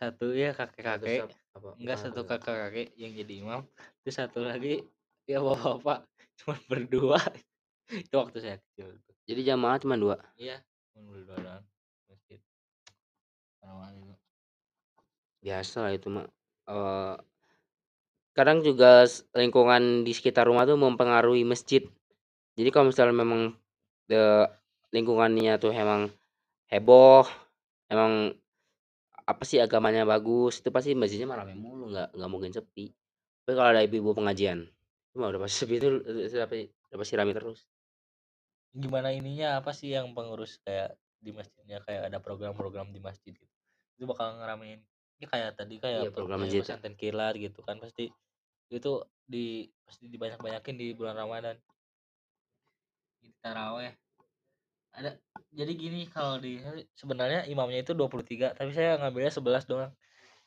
[0.00, 1.28] satu ya kakek-kakek.
[1.76, 3.60] Enggak bukan satu sab- kakek-kakek yang jadi imam.
[4.00, 4.80] Terus satu lagi
[5.28, 6.08] ya bapak-bapak.
[6.40, 7.20] Cuma berdua.
[7.92, 8.96] Itu waktu saya kecil
[9.30, 10.18] jadi jamaah cuma dua?
[10.34, 10.58] Iya
[10.90, 11.64] cuma berdua doang.
[12.10, 12.42] Masjid.
[13.62, 14.12] Itu.
[15.40, 16.26] Biasa lah itu mah
[16.70, 17.16] Eh,
[18.30, 19.02] kadang juga
[19.34, 21.82] lingkungan di sekitar rumah tuh mempengaruhi masjid.
[22.54, 23.50] Jadi kalau misalnya memang
[24.06, 24.46] de,
[24.94, 26.14] lingkungannya tuh emang
[26.70, 27.26] heboh
[27.90, 28.34] emang
[29.30, 30.58] apa sih agamanya bagus?
[30.60, 32.90] Itu pasti masjidnya malah rame mulu nggak nggak mungkin sepi.
[33.46, 34.66] Tapi kalau ada ibu-ibu pengajian
[35.10, 37.60] itu mah udah pasti sepi itu udah pasti udah pasti rame terus.
[38.70, 43.54] Gimana ininya apa sih yang pengurus kayak di masjidnya kayak ada program-program di masjid gitu?
[43.98, 44.80] Itu bakal ngeramein.
[45.20, 46.62] Ya kayak tadi kayak Iya, program masjid.
[46.64, 48.08] pesantren kilat gitu kan pasti
[48.70, 48.92] itu
[49.26, 51.58] di pasti dibanyak-banyakin di bulan Ramadan.
[53.20, 53.92] Di taraweh
[54.94, 55.16] ada
[55.54, 56.58] jadi gini kalau di
[56.98, 59.92] sebenarnya imamnya itu 23 tapi saya ngambilnya 11 doang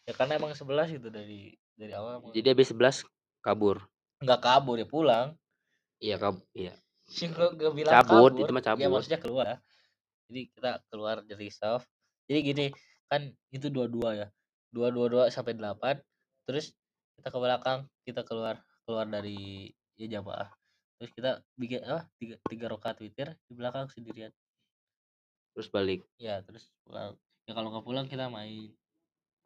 [0.03, 3.07] ya karena emang 11 gitu dari dari awal emang jadi habis 11
[3.43, 3.83] kabur
[4.23, 5.27] nggak kabur ya pulang
[5.99, 6.75] iya kab iya
[7.13, 8.43] sih gak, bilang Cabut, kabur.
[8.43, 8.91] itu mah ya cabut.
[8.95, 9.57] maksudnya keluar ya.
[10.31, 11.87] jadi kita keluar dari soft
[12.27, 12.65] jadi gini
[13.11, 14.27] kan itu dua-dua ya
[14.71, 15.99] dua dua dua sampai delapan
[16.47, 16.71] terus
[17.19, 20.49] kita ke belakang kita keluar keluar dari ya jamaah
[21.03, 24.31] terus kita bikin apa tiga tiga rakaat witir di belakang sendirian.
[25.51, 25.99] Terus balik.
[26.15, 27.19] Ya terus pulang.
[27.43, 28.71] Ya kalau nggak pulang kita main.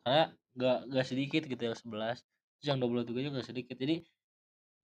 [0.06, 2.22] Karena nggak nggak sedikit gitu yang 11
[2.62, 3.74] terus yang 23 juga nggak sedikit.
[3.74, 4.06] Jadi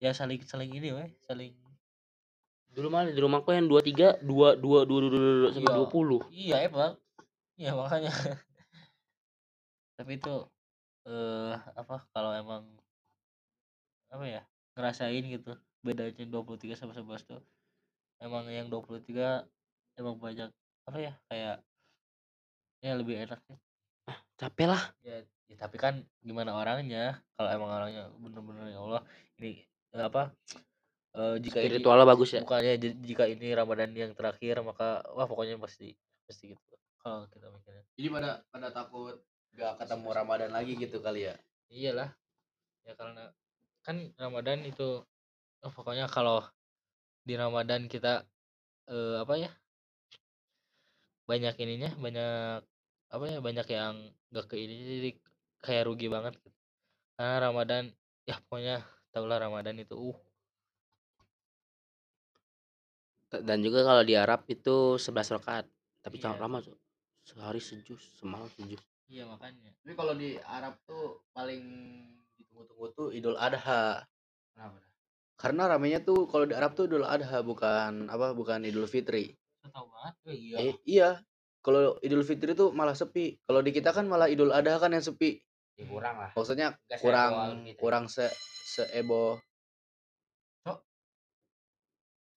[0.01, 1.53] ya saling saling ini weh saling
[2.73, 5.77] dulu malah di rumahku yang dua tiga dua dua dua dua dua dua sampai Iya.
[5.77, 6.21] dua puluh.
[6.33, 6.93] Iya emang.
[7.53, 8.09] Iya makanya.
[10.01, 10.35] Tapi itu
[11.05, 12.65] eh apa kalau emang
[14.09, 14.41] apa ya
[14.73, 15.53] ngerasain gitu
[15.83, 17.43] bedanya 23 sama 11 tuh.
[18.23, 19.43] Emang yang 23
[19.99, 20.49] emang banyak
[20.83, 21.55] apa ya kayak
[22.79, 23.59] ya lebih enak sih.
[24.39, 24.83] Capek lah.
[25.03, 29.03] Ya, ya tapi kan gimana orangnya kalau emang orangnya bener-bener ya Allah
[29.37, 29.61] ini
[29.93, 30.31] eh, apa
[31.13, 32.41] eh, jika ini spiritualnya bagus ya.
[32.41, 32.73] bukannya
[33.03, 35.93] jika ini Ramadan yang terakhir maka wah pokoknya pasti
[36.25, 37.83] pasti gitu kalau kita mikirnya.
[37.99, 39.15] Jadi pada pada takut
[39.53, 41.35] gak ketemu Ramadan lagi gitu kali ya.
[41.73, 42.09] iyalah
[42.85, 43.33] ya karena
[43.81, 45.01] kan Ramadan itu
[45.63, 46.43] oh, pokoknya kalau
[47.23, 48.27] di Ramadan kita
[48.91, 49.51] eh, apa ya
[51.23, 52.59] banyak ininya banyak
[53.13, 53.95] apa ya banyak yang
[54.35, 55.09] gak ke ini jadi
[55.63, 56.51] kayak rugi banget gitu.
[57.15, 57.83] karena Ramadan
[58.27, 58.83] ya pokoknya
[59.15, 60.17] tahulah Ramadan itu uh
[63.33, 65.65] dan juga kalau di Arab itu 11 rakaat
[66.03, 66.29] tapi Iya.
[66.29, 66.77] jangan lama tuh
[67.23, 71.63] sehari sejus semalam sejus iya makanya Tapi kalau di Arab tuh paling
[72.37, 74.03] ditunggu-tunggu tuh Idul Adha.
[74.53, 74.77] kenapa
[75.43, 79.35] Karena ramenya tuh kalau di Arab tuh Idul Adha bukan apa bukan Idul Fitri.
[79.67, 81.09] Tahu banget oh, iya Eh, iya.
[81.59, 83.35] Kalau Idul Fitri tuh malah sepi.
[83.43, 85.43] Kalau di kita kan malah Idul Adha kan yang sepi.
[85.75, 87.79] ya, kurang lah Maksudnya Nggak kurang Idul Fitri.
[87.83, 88.25] kurang se
[88.71, 89.35] seebo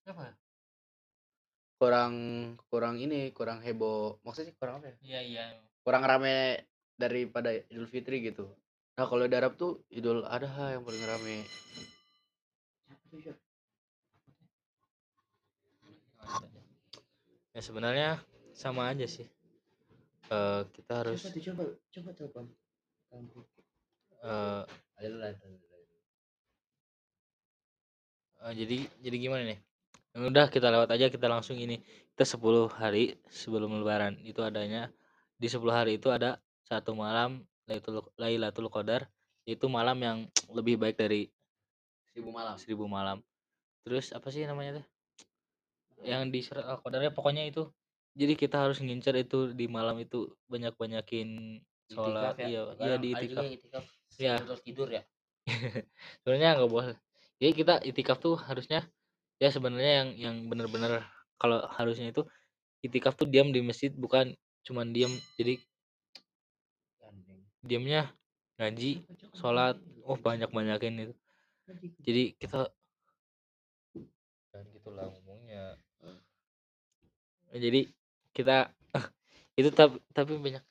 [0.07, 0.33] apa ya?
[1.79, 2.13] kurang
[2.67, 4.19] kurang ini kurang heboh.
[4.27, 4.95] Maksudnya kurang apa ya?
[4.99, 5.43] iya iya
[5.79, 6.67] Kurang rame
[6.99, 8.51] daripada Idul Fitri gitu.
[8.99, 11.37] Nah, kalau di Arab tuh Idul Adha yang paling rame.
[17.55, 18.19] Ya sebenarnya
[18.53, 19.25] sama aja sih.
[20.27, 22.45] Eh kita harus coba coba telepon
[24.97, 25.31] ada
[28.47, 29.59] Eh, jadi jadi gimana nih?
[30.13, 31.81] Ya Udah kita lewat aja kita langsung ini.
[32.13, 34.17] Kita 10 hari sebelum lebaran.
[34.21, 34.93] Itu adanya
[35.37, 39.09] di 10 hari itu ada satu malam Lailatul Lailatul Qadar.
[39.47, 40.17] Itu malam yang
[40.53, 41.29] lebih baik dari
[42.17, 42.55] Seribu malam.
[42.57, 43.17] seribu malam.
[43.85, 44.85] Terus apa sih namanya tuh?
[46.01, 47.69] Yang di surat Al-Qadarnya pokoknya itu.
[48.17, 51.61] Jadi kita harus ngincer itu di malam itu banyak-banyakin
[51.93, 52.33] sholat.
[52.41, 53.45] Iya, iya di itikaf.
[54.17, 54.41] Iya.
[54.41, 55.05] terus tidur ya
[56.25, 56.97] sebenarnya nggak boleh
[57.37, 58.81] jadi kita itikaf tuh harusnya
[59.37, 61.05] ya sebenarnya yang yang bener-bener
[61.37, 62.25] kalau harusnya itu
[62.81, 64.33] itikaf tuh diam di masjid bukan
[64.65, 65.61] cuman diam jadi
[67.61, 68.09] diamnya
[68.57, 69.05] ngaji
[69.37, 71.13] sholat oh banyak banyakin itu
[72.01, 72.71] jadi kita
[74.55, 75.77] dan gitulah ngomongnya
[77.51, 77.87] Ya, jadi
[78.35, 78.69] kita
[79.59, 80.63] itu tapi tapi banyak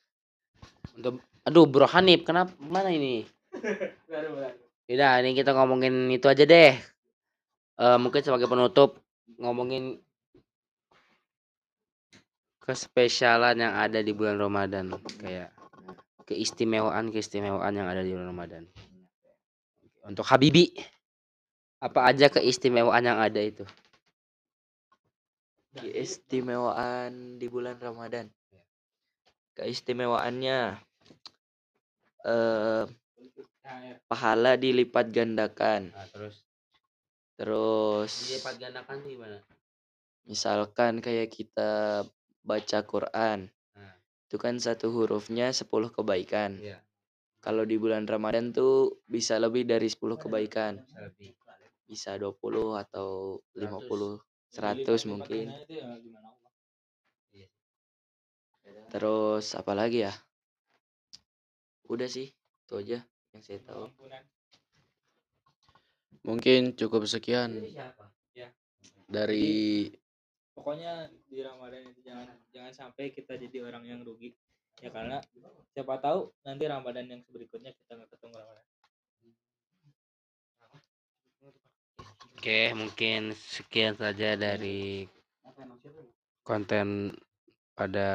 [0.97, 3.25] untuk aduh bro Hanif kenapa mana ini?
[4.87, 6.79] Tidak, ini kita ngomongin itu aja deh.
[7.75, 9.03] Eh mungkin sebagai penutup
[9.35, 9.99] ngomongin
[12.63, 14.95] kespesialan yang ada di bulan Ramadan.
[15.19, 15.51] Kayak
[16.23, 18.63] keistimewaan keistimewaan yang ada di bulan Ramadan.
[20.07, 20.71] Untuk Habibi
[21.77, 23.67] apa aja keistimewaan yang ada itu?
[25.77, 28.25] keistimewaan di bulan Ramadan
[29.53, 30.77] keistimewaannya
[32.25, 32.83] eh,
[34.09, 35.93] pahala dilipat gandakan.
[35.93, 36.35] Nah, terus
[37.37, 39.37] Terus dilipat gandakan gimana?
[40.25, 42.01] misalkan kayak kita
[42.41, 43.93] baca Quran, Nah,
[44.25, 46.57] itu kan satu hurufnya 10 kebaikan.
[46.57, 46.81] iya,
[47.37, 50.81] Kalau di bulan Ramadan tuh bisa lebih dari 10 kebaikan.
[50.81, 51.31] bisa lebih.
[51.87, 54.19] Bisa 20 atau 50,
[54.51, 55.53] 100 mungkin.
[58.87, 60.13] Terus apa lagi ya?
[61.87, 62.99] Udah sih, itu aja
[63.31, 63.87] yang saya tahu.
[66.27, 68.11] Mungkin cukup sekian siapa?
[69.07, 69.87] dari
[70.51, 74.35] pokoknya di Ramadan itu jangan jangan sampai kita jadi orang yang rugi
[74.81, 75.17] ya karena
[75.73, 78.65] siapa tahu nanti Ramadan yang berikutnya kita nggak ketemu Ramadan
[82.37, 85.09] Oke, mungkin sekian saja dari
[86.45, 87.17] konten
[87.73, 88.09] pada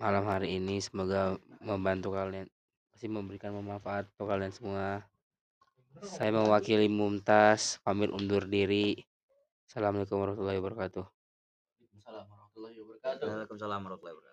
[0.00, 0.80] malam hari ini.
[0.80, 2.48] Semoga membantu kalian,
[2.90, 5.04] masih memberikan manfaat untuk kalian semua.
[6.00, 8.96] Saya mewakili Mumtaz, pamit undur diri.
[9.68, 11.04] Assalamualaikum warahmatullahi wabarakatuh.
[11.04, 13.26] Waalaikumsalam warahmatullahi wabarakatuh.
[13.28, 14.31] Waalaikumsalam warahmatullahi wabarakatuh.